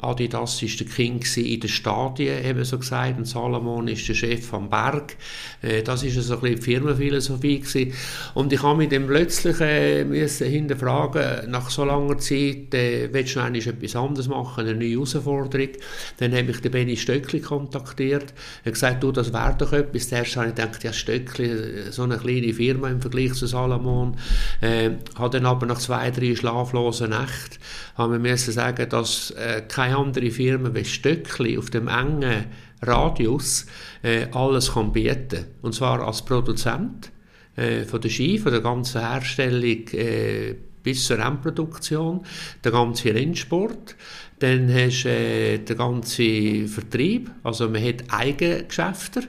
[0.00, 4.52] Adidas war der King in den Stadien, eben so gesagt, und Salomon ist der Chef
[4.52, 5.16] am Berg.
[5.62, 7.60] Das war so ein bisschen die Firmenphilosophie.
[7.60, 7.92] Gewesen.
[8.34, 13.36] Und ich habe mich dann plötzlich äh, müssen hinterfragen, nach so langer Zeit, äh, willst
[13.36, 15.70] du noch etwas anderes machen, eine neue Herausforderung.
[16.18, 18.34] Dann habe ich den Benny Stöckli kontaktiert.
[18.62, 20.08] Er hat gesagt, du, das wäre doch etwas.
[20.08, 24.16] Zuerst habe ich gedacht, ja, Stöckli, so eine kleine Firma im Vergleich Vergleich zu Salomon.
[24.60, 27.58] Äh, hat dann aber nach zwei, drei schlaflosen Nächten
[27.96, 32.46] haben wir sagen, dass äh, keine andere Firma wie Stöckli auf dem engen
[32.82, 33.66] Radius
[34.02, 35.46] äh, alles kann bieten.
[35.62, 37.10] Und zwar als Produzent,
[37.56, 42.24] äh, von der Ski, von der ganzen Herstellung äh, bis zur Rennproduktion,
[42.62, 43.96] der ganze Rennsport.
[44.40, 49.22] Dann hast du äh, den ganzen Vertrieb, also man hat Eigengeschäfte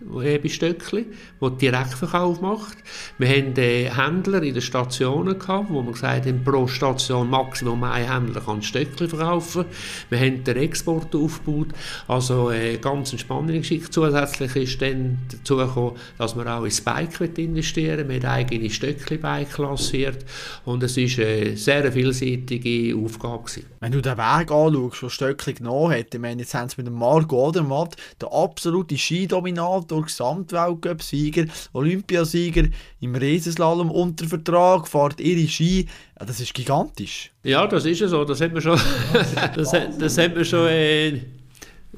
[0.00, 1.06] bei Stöckli,
[1.40, 2.78] der Direktverkauf macht.
[3.18, 7.84] Wir hatten äh, Händler in den Stationen, gehabt, wo wir gesagt haben, pro Station maximum
[7.84, 9.66] ein Händler kann Stöckli verkaufen.
[10.10, 11.68] Wir haben den Export aufgebaut,
[12.08, 13.90] also äh, ganz eine spannende Geschichte.
[13.90, 19.58] Zusätzlich ist dann dazu gekommen, dass wir auch ins Bike investieren Wir haben eigene Stöckli-Bike
[19.58, 20.24] lanciert
[20.64, 23.36] und es war eine sehr vielseitige Aufgabe.
[23.36, 23.66] Gewesen.
[23.80, 26.86] Wenn du den Weg anschaust, den Stöckli genommen hat, ich meine, jetzt haben sie mit
[26.86, 31.25] dem Marco Odermatt den absoluten Skidominator, Gesamtweltcup-Sieger,
[31.72, 32.64] Olympiasieger
[33.00, 35.86] im Riesenslalom unter Vertrag, fährt ihre Ski.
[36.18, 37.32] Das ist gigantisch.
[37.42, 38.24] Ja, das ist so.
[38.24, 38.78] Das hat man schon,
[39.54, 41.20] das, das hat man schon äh,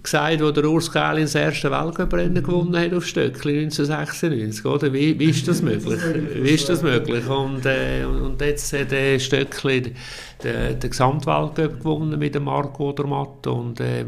[0.02, 4.64] gesagt, als der Urs Kähli das erste Weltcuprennen gewonnen hat auf Stöckli 1996.
[4.64, 4.92] Oder?
[4.92, 6.00] Wie, wie ist das möglich?
[6.34, 7.26] Wie ist das möglich?
[7.28, 9.94] Und, äh, und jetzt hat äh, Stöckli
[10.42, 13.46] den, den Gesamtweltcup gewonnen mit dem Marco Odermatt.
[13.46, 14.04] Und, äh,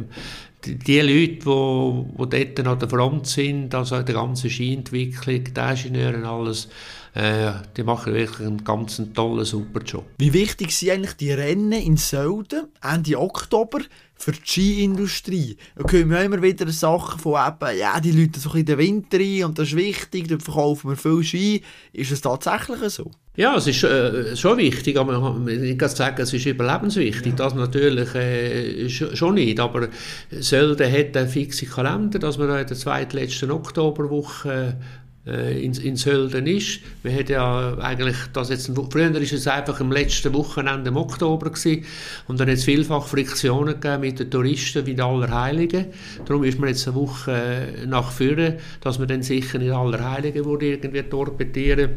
[0.64, 6.16] die, Leute, die, die dort an der Front sind, also die ganze Skientwicklung, die Ingenieure
[6.18, 6.68] und alles,
[7.14, 10.06] äh, die machen wirklich einen ganz tollen, super Job.
[10.18, 13.80] Wie wichtig sind eigentlich die Rennen in Sölden Ende Oktober
[14.20, 15.56] für die Skiindustrie?
[15.76, 19.18] Da kommen ja immer wieder Sachen von eben, ja, die Leute so in den Winter
[19.18, 21.62] rein und das ist wichtig, dort verkaufen wir viel Ski.
[21.92, 23.10] Ist es tatsächlich so?
[23.36, 27.34] Ja, es ist äh, schon wichtig, aber ich kann sagen, es ist überlebenswichtig.
[27.36, 29.88] Das natürlich äh, schon nicht, aber
[30.30, 36.46] Sölden hat einen fixen Kalender, dass man in der zweitletzten Oktoberwoche äh, in, in Sölden
[36.46, 36.80] ist.
[37.02, 41.50] Wir haben ja eigentlich das jetzt, früher ist es einfach am letzten Wochenende im Oktober
[41.50, 41.84] gewesen,
[42.26, 45.86] und dann hat es vielfach Friktionen gegeben mit den Touristen wie in Allerheiligen.
[46.24, 50.44] Darum ist man jetzt eine Woche äh, nach vorne, dass man dann sicher in Allerheiligen
[50.44, 51.90] würde irgendwie torpedieren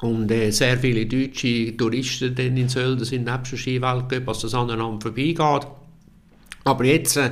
[0.00, 4.54] und äh, sehr viele deutsche Touristen dann in Sölden sind neben dem Skiweltcup, als das
[4.54, 5.66] aneinander vorbeigeht.
[6.66, 7.30] Aber jetzt, äh,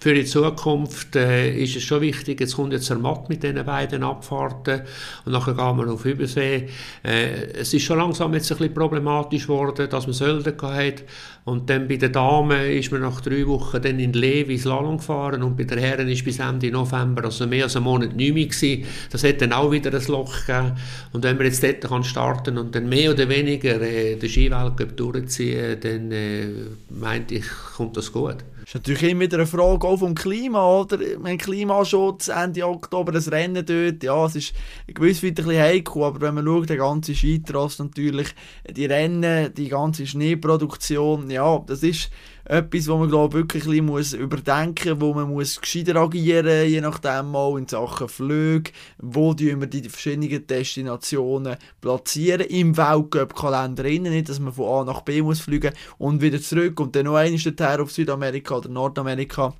[0.00, 3.62] für die Zukunft, äh, ist es schon wichtig, jetzt kommt jetzt der Matt mit diesen
[3.62, 4.80] beiden Abfahrten
[5.26, 6.66] und nachher gehen wir auf Übersee.
[7.02, 11.02] Äh, es ist schon langsam jetzt ein bisschen problematisch geworden, dass man Sölden hat
[11.44, 15.42] und dann bei den Damen ist man nach drei Wochen dann in Levi Slalom gefahren
[15.42, 18.46] und bei den Herren ist bis Ende November, also mehr als einen Monat nicht mehr
[18.46, 18.86] gewesen.
[19.12, 20.72] Das hat dann auch wieder ein Loch gegeben
[21.12, 24.96] und wenn wir jetzt dort kann starten und dann mehr oder weniger äh, den Skiweltcup
[24.96, 26.46] durchziehen, dann äh,
[26.88, 27.44] meinte ich,
[27.76, 28.38] kommt das gut
[28.70, 30.98] ist natürlich immer wieder eine Frage auch vom Klima, oder?
[31.18, 34.54] Mein Klimaschutz, Ende Oktober, das Rennen dort, ja, es ist
[34.86, 38.28] gewiss wieder ein bisschen heikel, aber wenn man schaut, der ganze Skitross natürlich,
[38.70, 42.10] die Rennen, die ganze Schneeproduktion, ja, das ist
[42.50, 47.30] etwas, wo man glaube wirklich ein muss überdenken wo man muss gescheiter agieren je nachdem
[47.30, 54.52] mal in Sachen Flüge, wo wir die verschiedenen Destinationen platzieren im Weltcup-Kalender nicht, dass man
[54.52, 58.56] von A nach B muss fliegen und wieder zurück und dann noch einmal auf Südamerika
[58.56, 59.54] oder Nordamerika.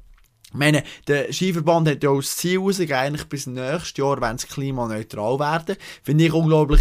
[0.52, 4.48] Meine, der Skiverband hat ja auch das Ziel rausgegeben, eigentlich bis nächstes Jahr, wenn es
[4.48, 5.76] klimaneutral werden.
[6.02, 6.80] Finde ich unglaublich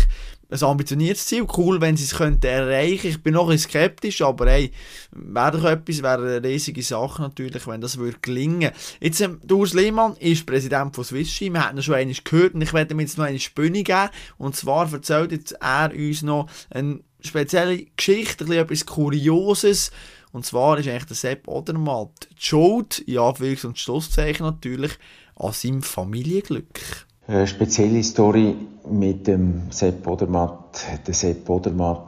[0.52, 1.46] ein ambitioniertes Ziel.
[1.56, 3.08] Cool, wenn sie es könnten erreichen.
[3.08, 4.72] Ich bin noch ein bisschen skeptisch, aber hey,
[5.12, 8.72] wäre doch etwas, wäre eine riesige Sache natürlich, wenn das würde gelingen.
[9.00, 11.52] Jetzt, ähm, Urs Lehmann ist Präsident von Swiss Ski.
[11.52, 14.10] Wir hatten ihn schon einmal gehört und ich werde ihm jetzt noch eine Spinne geben.
[14.38, 19.92] Und zwar erzählt jetzt er uns noch eine spezielle Geschichte, ein etwas Kurioses.
[20.32, 24.92] Und zwar ist eigentlich der Sepp Odermatt die Schuld, ja, Anführungs- und Schlusszeichen natürlich,
[25.36, 27.08] an seinem Familienglück.
[27.28, 28.56] Eine spezielle Story
[28.90, 30.86] mit dem Sepp Odermatt.
[31.06, 32.04] Der Sepp Odermatt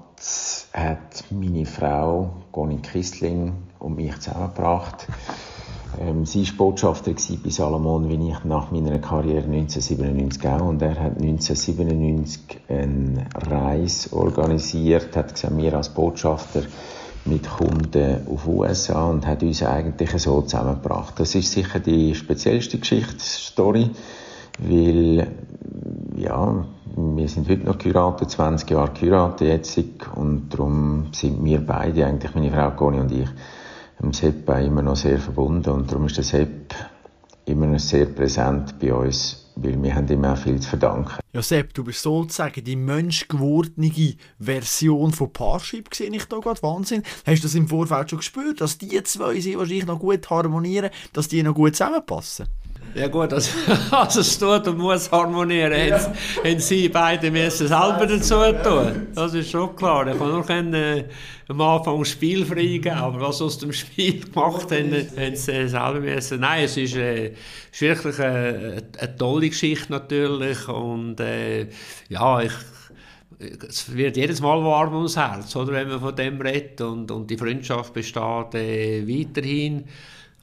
[0.74, 5.08] hat meine Frau, Conny Kistling, und mich zusammengebracht.
[6.00, 10.68] Ähm, sie war Botschafter bei Salomon, wie ich nach meiner Karriere 1997 auch.
[10.68, 16.64] Und er hat 1997 eine Reise organisiert, hat gesagt, wir als Botschafter
[17.26, 21.20] mit Kunden auf USA und hat uns eigentlich so zusammengebracht.
[21.20, 23.92] Das ist sicher die speziellste Geschichtsstory
[24.60, 25.28] weil,
[26.16, 29.80] ja, wir sind heute noch geheiratet, 20 Jahre geheiratet jetzt,
[30.16, 33.30] und darum sind wir beide, eigentlich meine Frau Conny und ich,
[34.02, 36.74] dem Sepp immer noch sehr verbunden und darum ist der Sepp
[37.46, 41.20] immer noch sehr präsent bei uns, weil wir haben ihm auch viel zu verdanken.
[41.34, 47.04] Ja Sepp, du bist sozusagen die menschgewordene Version von Parship, sehe ich da gerade, Wahnsinn.
[47.26, 50.90] Hast du das im Vorfeld schon gespürt, dass die zwei sie wahrscheinlich noch gut harmonieren,
[51.14, 52.48] dass die noch gut zusammenpassen?
[52.94, 53.52] Ja gut, also,
[53.92, 56.00] also es tut und muss harmonieren, ja.
[56.44, 59.08] haben, sie beide müssen selber dazu tun.
[59.16, 60.08] Das ist schon klar.
[60.08, 61.06] Ich kann nur können, äh,
[61.48, 66.00] am Anfang Spiel freigeben, aber was aus dem Spiel gemacht haben, haben sie äh, selber
[66.00, 66.40] müssen.
[66.42, 67.34] Nein, es ist, äh,
[67.72, 71.68] ist wirklich eine, eine, tolle Geschichte natürlich und äh,
[72.10, 72.54] ja, ich
[73.68, 77.30] es wird jedes Mal warm ums Herz, oder, wenn man von dem redet und, und
[77.30, 79.86] die Freundschaft besteht äh, weiterhin.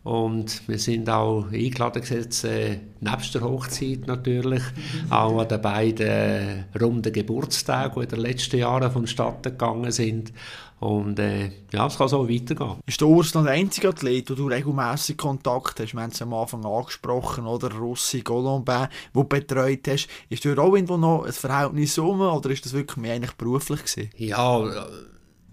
[0.04, 4.62] Und wir sind auch eingeladen gesetzt, äh, nebst der Hochzeit natürlich,
[5.10, 10.32] auch an den beiden runden Geburtstagen, die in den letzten Jahren vonstatten gegangen sind.
[10.80, 12.76] Und äh, ja, es kann so weitergehen.
[12.86, 15.92] Ist der Urs noch der einzige Athlet, wo du regelmäßig Kontakt hast?
[15.92, 17.72] Wir haben es am Anfang angesprochen, oder?
[17.72, 20.08] Rossi, Golombin, wo du betreut hast.
[20.28, 23.84] Ist da auch irgendwo noch ein Verhältnis um oder ist das wirklich mehr eigentlich beruflich
[23.84, 24.10] gewesen?
[24.16, 24.86] Ja,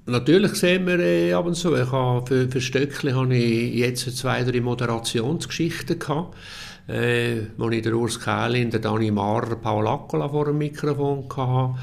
[0.07, 1.75] Natürlich sehen wir äh, ab und zu.
[1.75, 6.35] Ich habe, für, für Stöckli habe ich jetzt zwei, drei Moderationsgeschichten gehabt,
[6.87, 11.79] äh, wo ich den Urs Kählin, den Dani Marr, Paul Accola vor dem Mikrofon hatte.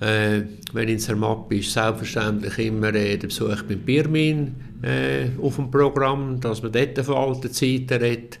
[0.00, 0.42] Äh,
[0.72, 6.40] wenn in Zermatt ist selbstverständlich immer äh, der Besuch beim Birmin äh, auf dem Programm,
[6.40, 8.38] dass man dort von alten Zeiten redet.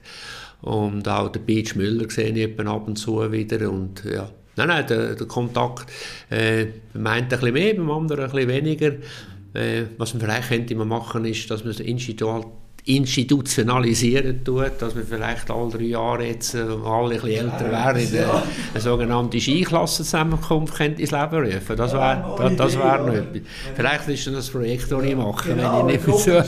[0.62, 3.70] Und auch den Beach Müller sehe ich ab und zu wieder.
[3.70, 5.90] Und, ja, Nein, nein, der, der Kontakt
[6.30, 8.92] äh, meint ein bisschen mehr, beim anderen ein bisschen weniger.
[9.54, 15.04] Äh, was man vielleicht könnte man machen, ist, dass man es institutionalisieren tut, dass man
[15.04, 18.42] vielleicht alle drei Jahre jetzt, äh, alle ein bisschen älter wären, ja.
[18.74, 21.76] eine sogenannte Skiklassenzusammenkunft ins Leben rufen.
[21.76, 23.40] Das wäre das, das wär noch etwas.
[23.74, 26.42] Vielleicht ist das ein Projekt, das ich mache, genau, wenn ich nicht so...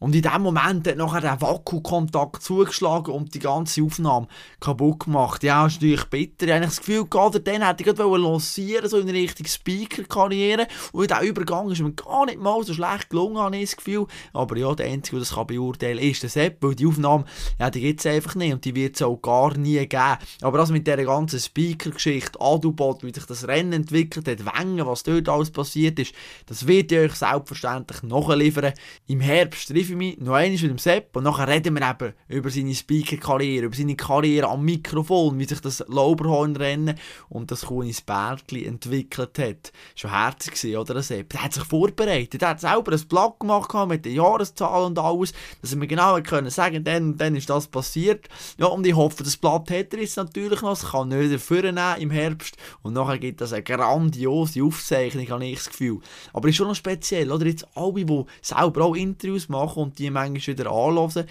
[0.00, 4.28] Und in dem Moment hat nachher der Vakuumkontakt zugeschlagen und die ganze Aufnahme
[4.58, 5.42] kaputt gemacht.
[5.42, 6.46] Ja, ist natürlich bitter.
[6.46, 10.68] Ich habe das Gefühl, gerade dann hätte ich gerade lancieren so in Richtung Speaker-Karriere.
[10.92, 14.06] Und dieser Übergang ist mir gar nicht mal so schlecht gelungen, habe ich das Gefühl.
[14.32, 17.26] Aber ja, der Einzige, der das kann beurteilen kann, ist der Sepp, weil die Aufnahme,
[17.58, 20.16] ja, die gibt es einfach nicht und die wird es auch gar nie geben.
[20.40, 25.02] Aber das mit dieser ganzen Speaker-Geschichte, Adubot, wie sich das Rennen entwickelt hat, Wengen, was
[25.02, 26.14] dort alles passiert ist,
[26.46, 28.72] das wird ich euch selbstverständlich nachliefern.
[29.06, 32.50] Im Herbst ich mich noch einmal mit dem Sepp und nachher reden wir eben über
[32.50, 38.64] seine Speaker-Karriere, über seine Karriere am Mikrofon, wie sich das Lauberhornrennen und das Kunis Bergli
[38.64, 39.72] entwickelt hat.
[39.94, 41.30] Schon herzig gewesen, oder, der Sepp?
[41.30, 45.32] Der hat sich vorbereitet, der hat selber ein Blatt gemacht mit den Jahreszahlen und alles,
[45.60, 48.28] dass wir genau können sagen, dann, dann ist das passiert.
[48.58, 51.64] Ja, und ich hoffe, das Blatt hat er jetzt natürlich noch, es kann nicht dafür
[51.64, 56.00] im Herbst und nachher gibt das eine grandiose Aufzeichnung, habe ich das Gefühl.
[56.32, 57.46] Aber ist schon noch speziell, oder?
[57.46, 61.26] Jetzt alle, die selber auch Interviews machen und die manchmal wieder anhören,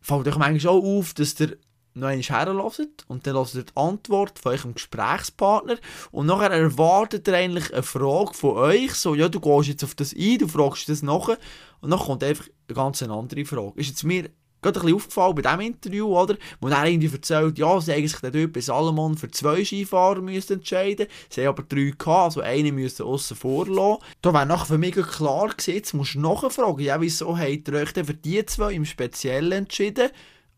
[0.00, 1.56] fällt euch manchmal auch auf, dass ihr
[1.94, 5.76] noch einmal herhört und dann hört ihr die Antwort von eurem Gesprächspartner
[6.10, 9.94] und nachher erwartet ihr eigentlich eine Frage von euch, so, ja, du gehst jetzt auf
[9.94, 11.38] das ein, du fragst das nachher
[11.80, 13.78] und dann kommt einfach eine ganz andere Frage.
[13.80, 14.30] Ist jetzt mir
[14.62, 16.36] gerade ein bisschen aufgefallen bei diesem Interview, oder?
[16.60, 20.20] Wo er irgendwie erzählt, ja, sie haben sich dann dort bei Salomon für zwei Skifahrer
[20.20, 24.04] müssen entscheiden Sie haben aber drei gehabt, also eine müssen aussen vorlassen.
[24.22, 27.74] Da wäre nachher für mich klar gewesen, jetzt musst du nachfragen, ja, wieso habt ihr
[27.74, 30.10] euch denn für die zwei im Speziellen entschieden?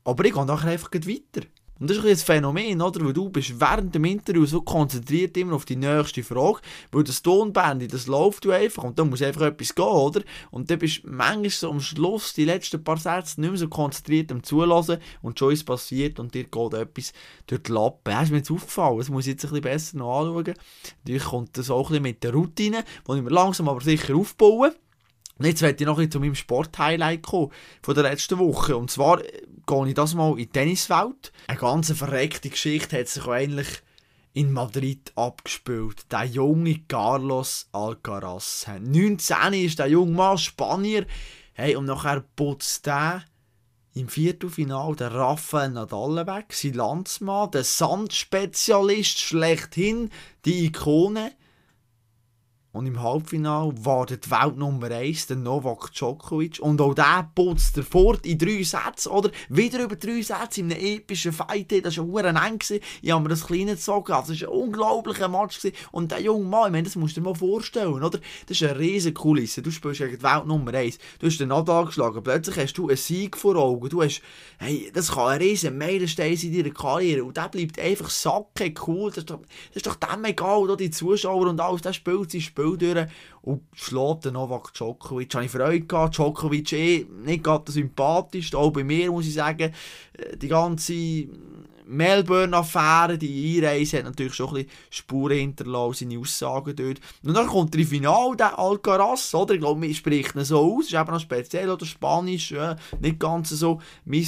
[0.04, 1.46] Aber ich gehe nachher einfach weiter.
[1.80, 3.04] Und das ist ein Phänomen, oder?
[3.04, 6.60] Weil du bist während dem Interview so konzentriert immer auf die nächste Frage,
[6.92, 10.22] weil das Tonband, das läuft du einfach und dann muss einfach etwas gehen, oder?
[10.50, 13.68] Und dann bist du manchmal so am Schluss, die letzten paar Sätze, nicht mehr so
[13.68, 17.12] konzentriert am Zulassen und schon ist passiert und dir geht etwas
[17.46, 18.00] durch die Lappen.
[18.04, 20.54] Das ist mir jetzt aufgefallen, das muss ich jetzt ein bisschen besser noch anschauen.
[20.98, 24.14] Natürlich kommt das auch ein bisschen mit der Routine, die ich mir langsam aber sicher
[24.14, 24.72] aufbauen.
[25.38, 27.50] Und jetzt werde ich noch zu meinem Sport-Highlight kommen
[27.82, 28.76] von der letzten Woche.
[28.76, 31.32] Und zwar äh, gehe ich das mal in die Tenniswelt.
[31.48, 33.82] Eine ganz verreckte Geschichte hat sich eigentlich
[34.32, 36.10] in Madrid abgespielt.
[36.10, 38.66] Der junge Carlos Alcaraz.
[38.80, 41.06] 19 ist der junge Mann Spanier.
[41.52, 43.24] Hey, und nachher putzt der
[43.94, 50.10] im Viertelfinal der Rafael Nadal weg, sein Landsmann, der Sandspezialist schlechthin,
[50.44, 51.32] die Ikone.
[52.74, 56.58] Und im Halbfinale wartet Welt Nummer 1, der Novak Djokovic.
[56.58, 59.30] Und auch der putzt er fort in drei Sätzen, oder?
[59.48, 61.70] Wieder über drei Sätze in einem epischen Fight.
[61.84, 62.58] Das war ja eng.
[63.00, 64.12] Ich habe mir das kleine gezogen.
[64.12, 65.60] Also, es war ein unglaublicher Match.
[65.92, 68.18] Und der junge Mann, ich meine, das musst du dir mal vorstellen, oder?
[68.48, 69.62] Das ist eine riesige Kulisse.
[69.62, 70.98] Du spielst gegen die Welt Nummer 1.
[71.20, 72.24] Du hast den Nadal geschlagen.
[72.24, 73.88] Plötzlich hast du einen Sieg vor Augen.
[73.88, 74.20] Du hast,
[74.58, 77.22] hey, das kann ein riesen Meilenstein sein in deiner Karriere.
[77.22, 79.10] Und der bleibt einfach sacke cool.
[79.10, 80.76] Das ist doch, das ist doch dem egal, oder?
[80.76, 81.82] Die Zuschauer und alles.
[81.82, 83.06] Der spielt sein Spiel Spiel durch
[83.42, 85.34] und schlägt den Novak Djokovic.
[85.34, 86.16] Habe ich Freude gehabt.
[86.16, 89.72] Djokovic eh nicht gerade sympathisch, auch bei mir muss ich sagen.
[90.14, 91.28] Äh, die ganze
[91.86, 97.00] Melbourne-Affäre, die Einreise hat natürlich schon ein bisschen Spuren hinterlassen, seine Aussagen dort.
[97.22, 99.54] Und dann kommt der Final, der Alcaraz, oder?
[99.54, 103.20] Ich glaube, man spricht ihn so aus, ist eben noch speziell, oder Spanisch, ja, nicht
[103.20, 104.26] ganz so mein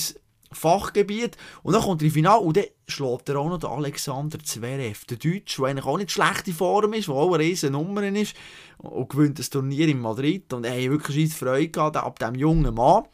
[0.52, 1.36] Fachgebiet.
[1.62, 5.04] Und dann kommt er im Finale und dann schlägt er auch noch den Alexander Zverev,
[5.06, 8.34] der Deutsche, der eigentlich auch nicht schlechte Form ist, der auch eine riesen Nummer ist
[8.78, 10.52] und gewinnt das Turnier in Madrid.
[10.52, 13.04] Und er hat wirklich Freude gehabt ab diesem jungen Mann.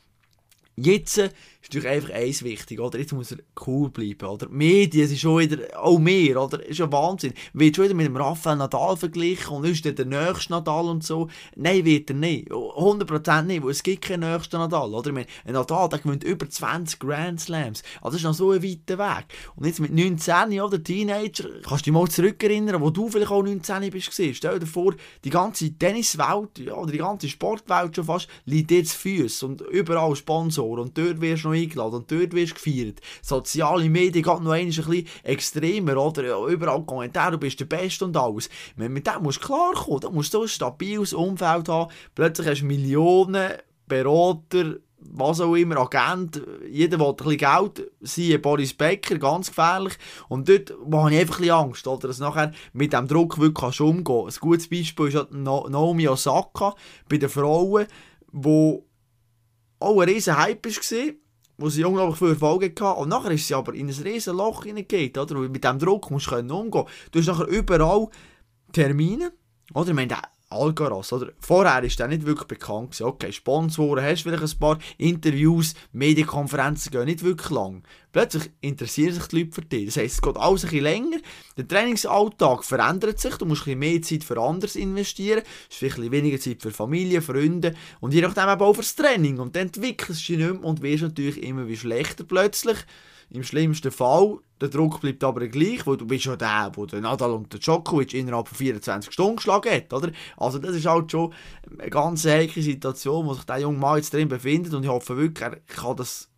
[0.76, 1.30] Jetzt
[1.74, 2.98] ist natürlich einfach eins wichtig, oder?
[2.98, 4.46] Jetzt muss er cool bleiben, oder?
[4.46, 6.64] Die Medien sind schon wieder, auch mehr, oder?
[6.64, 7.34] Ist ja Wahnsinn.
[7.52, 11.04] Wird schon wieder mit dem Rafael Nadal verglichen und ist der der nächste Nadal und
[11.04, 11.28] so.
[11.56, 12.50] Nein, wird er nicht.
[12.50, 15.08] 100% nicht, weil es gibt keinen nächsten Nadal, oder?
[15.08, 17.82] Ich meine, ein Nadal, der gewinnt über 20 Grand Slams.
[18.00, 19.26] Also das ist noch so ein weiter Weg.
[19.56, 20.82] Und jetzt mit 19, oder?
[20.82, 24.94] Teenager, kannst du dich mal zurückerinnern, wo du vielleicht auch 19 bist, Stell dir vor,
[25.24, 29.60] die ganze Tenniswelt, ja, oder die ganze Sportwelt schon fast, liegt dir zu Füßen und
[29.62, 33.00] überall Sponsoren und dort wirst du noch eingeladen und dort wirst du gefeiert.
[33.22, 36.46] Soziale Medien geht noch ein bisschen extremer, oder?
[36.46, 38.48] Überall Kommentare, du bist der Beste und alles.
[38.76, 41.92] Mit dem musst du klarkommen, da musst du ein stabiles Umfeld haben.
[42.14, 43.52] Plötzlich hast du Millionen
[43.86, 44.76] Berater,
[45.10, 49.94] was auch immer, Agent, jeder will ein bisschen Geld, siehe Boris Becker, ganz gefährlich.
[50.28, 53.80] Und dort habe ich einfach ein bisschen Angst, oder, dass nachher mit dem Druck wirklich
[53.80, 54.38] umgehen kannst.
[54.38, 56.74] Ein gutes Beispiel ist Naomi Osaka
[57.08, 57.86] bei den Frauen,
[58.30, 58.86] wo
[59.80, 61.12] auch ein riesen Hype war,
[61.58, 63.00] wo sie unglaublich viel Erfolg hatte.
[63.00, 65.48] Und nachher ist sie aber in ein riesen Loch hineingegangen, oder?
[65.48, 68.08] mit diesem Druck musst du umgehen Du hast nachher überall
[68.72, 69.32] Termine,
[69.74, 69.88] oder?
[69.88, 70.16] Ich meine,
[70.52, 71.32] Alcaraz, oder?
[71.40, 73.04] Vorher ist der nicht wirklich bekannt gewesen.
[73.04, 77.82] Okay, Sponsoren, hast vielleicht ein paar Interviews, Medienkonferenzen gehen nicht wirklich lang.
[78.12, 79.86] Plötzlich interessieren sich die Leute für dich.
[79.86, 81.16] Das heisst, es geht alles ein bisschen länger.
[81.56, 83.36] Der Trainingsalltag verändert sich.
[83.36, 85.42] Du musst ein bisschen mehr Zeit für anderes investieren.
[85.70, 89.38] Es ist ein weniger Zeit für Familie, Freunde und je nachdem auch fürs Training.
[89.38, 92.78] Und dann entwickelst du dich nicht mehr und wirst natürlich immer wie schlechter plötzlich.
[93.34, 97.02] Im schlimmsten Fall, der Druck bleibt aber gleich, weil du bist ja der, der den
[97.02, 100.12] Nadal und den Djokovic innerhalb von 24 Stunden geschlagen hat, oder?
[100.36, 101.32] Also das ist halt schon
[101.78, 105.16] eine ganz heikle Situation, wo sich der junge Mann jetzt drin befindet und ich hoffe
[105.16, 106.28] wirklich, er kann das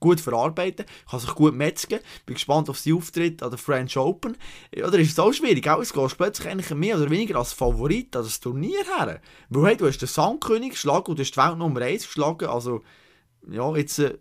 [0.00, 2.00] gut verarbeiten, kann sich gut metzgen.
[2.26, 4.36] Bin gespannt auf seinen Auftritt an der French Open.
[4.76, 5.68] Oder ist es auch schwierig?
[5.68, 9.20] Auch, es gehst plötzlich eigentlich mehr oder weniger als Favorit an das Turnier her.
[9.48, 12.48] Weil hey, du hast den Sandkönig geschlagen und du hast die Welt Nummer 1 geschlagen.
[12.48, 12.82] Also,
[13.48, 14.18] ja, jetzt äh,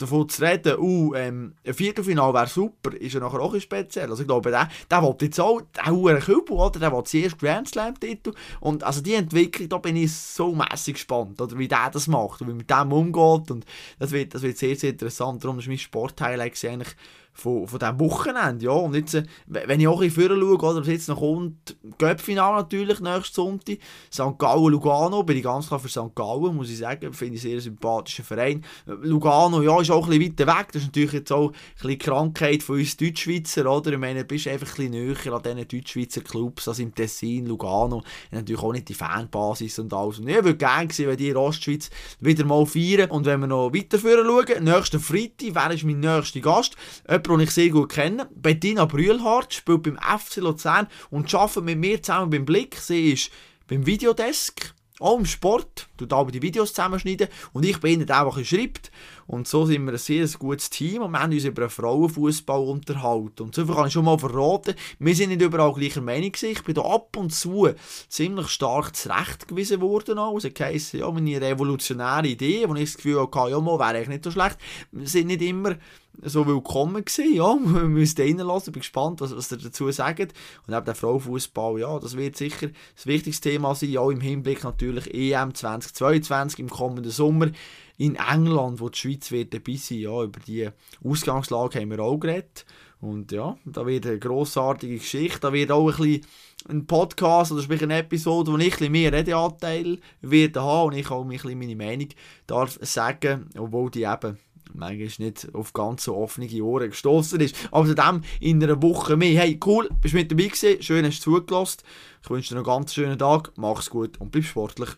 [0.00, 4.10] davon zu reden, uh, ähm, ein Viertelfinale wäre super, ist ja nachher auch ein speziell.
[4.10, 6.80] Also ich glaube, der, der will jetzt auch, der Huren Kübel, oder?
[6.80, 8.32] Der will zuerst Grand Slam-Titel.
[8.60, 11.58] Und also die Entwicklung, da bin ich so mässig gespannt, oder?
[11.58, 13.50] Wie der das macht und wie mit dem umgeht.
[13.50, 13.64] Und
[13.98, 15.44] das wird, das wird sehr, sehr interessant.
[15.44, 16.96] Darum ist mein Sport-Highlight eigentlich
[17.40, 18.64] von, von diesem Wochenende.
[18.64, 18.72] Ja.
[18.72, 23.00] Und jetzt, äh, wenn ich auch ein bisschen schaue, oder, jetzt noch kommt, Göppfinale natürlich,
[23.00, 23.78] nächsten Sonntag,
[24.12, 24.38] St.
[24.38, 26.14] Gallen, Lugano, bin ich ganz klar für St.
[26.14, 28.64] Gallen, muss ich sagen, finde ich sehr sympathischer Verein.
[28.86, 31.98] Lugano, ja, ist auch ein bisschen weiter weg, das ist natürlich jetzt auch ein bisschen
[31.98, 33.92] Krankheit von uns Deutschschweizer, oder?
[33.92, 37.46] Ich meine, du bist einfach ein bisschen näher an diesen Deutschschweizer Clubs, als im Tessin,
[37.46, 40.18] Lugano, natürlich auch nicht die Fanbasis und alles.
[40.18, 43.10] Und ich würde gerne sehen, wenn die Ostschweiz wieder mal feiern.
[43.10, 46.76] Und wenn wir noch weiterführen schauen, nächsten Freitag, wer ist mein nächster Gast?
[47.08, 48.28] Jemand, den ich sehr gut kenne.
[48.34, 52.76] Bettina Brühlhardt spielt beim FC Luzern und arbeitet mit mir zusammen beim Blick.
[52.76, 53.30] Sie ist
[53.68, 58.30] beim Videodesk, auch im Sport, tut aber die Videos zusammenschneiden und ich bin ihnen der
[58.44, 58.90] schreibt.
[59.26, 62.60] Und so sind wir ein sehr gutes Team und wir haben uns über einen Frauenfußball
[62.60, 63.44] unterhalten.
[63.44, 66.32] Und so viel kann ich schon mal verraten, wir sind nicht überall gleicher Meinung.
[66.34, 67.70] Ich bin da ab und zu
[68.08, 70.18] ziemlich stark zurechtgewiesen worden.
[70.18, 74.08] Also heisst, ja, meine revolutionäre Idee, wo ich das Gefühl hatte, ja, mal, wäre eigentlich
[74.08, 74.58] nicht so schlecht,
[74.92, 75.76] wir sind nicht immer
[76.22, 80.34] so willkommen gewesen, ja, wir müssen reinlassen, bin gespannt, was, was ihr dazu sagt.
[80.66, 84.64] Und eben der Frauenfußball, ja, das wird sicher das wichtigste Thema sein, auch im Hinblick
[84.64, 87.48] natürlich EM 2022 im kommenden Sommer
[87.96, 90.68] in England, wo die Schweiz wird dabei sein, ja, über die
[91.04, 92.64] Ausgangslage haben wir auch geredet.
[93.00, 96.26] Und ja, da wird eine grossartige Geschichte, da wird auch ein bisschen
[96.68, 101.10] ein Podcast oder sprich eine Episode, wo ich ein mehr Redeanteil werde haben und ich
[101.10, 102.08] auch ein meine Meinung
[102.46, 104.38] darf sagen, obwohl die eben
[104.74, 107.56] manchmal nicht auf ganz so offene Ohren gestoßen ist.
[107.70, 109.40] Aber dem in einer Woche mehr.
[109.40, 111.80] Hey, cool, bist mit dabei gewesen, schön hast du zugelassen.
[112.22, 114.90] Ich wünsche dir noch einen ganz schönen Tag, mach's gut und bleib sportlich.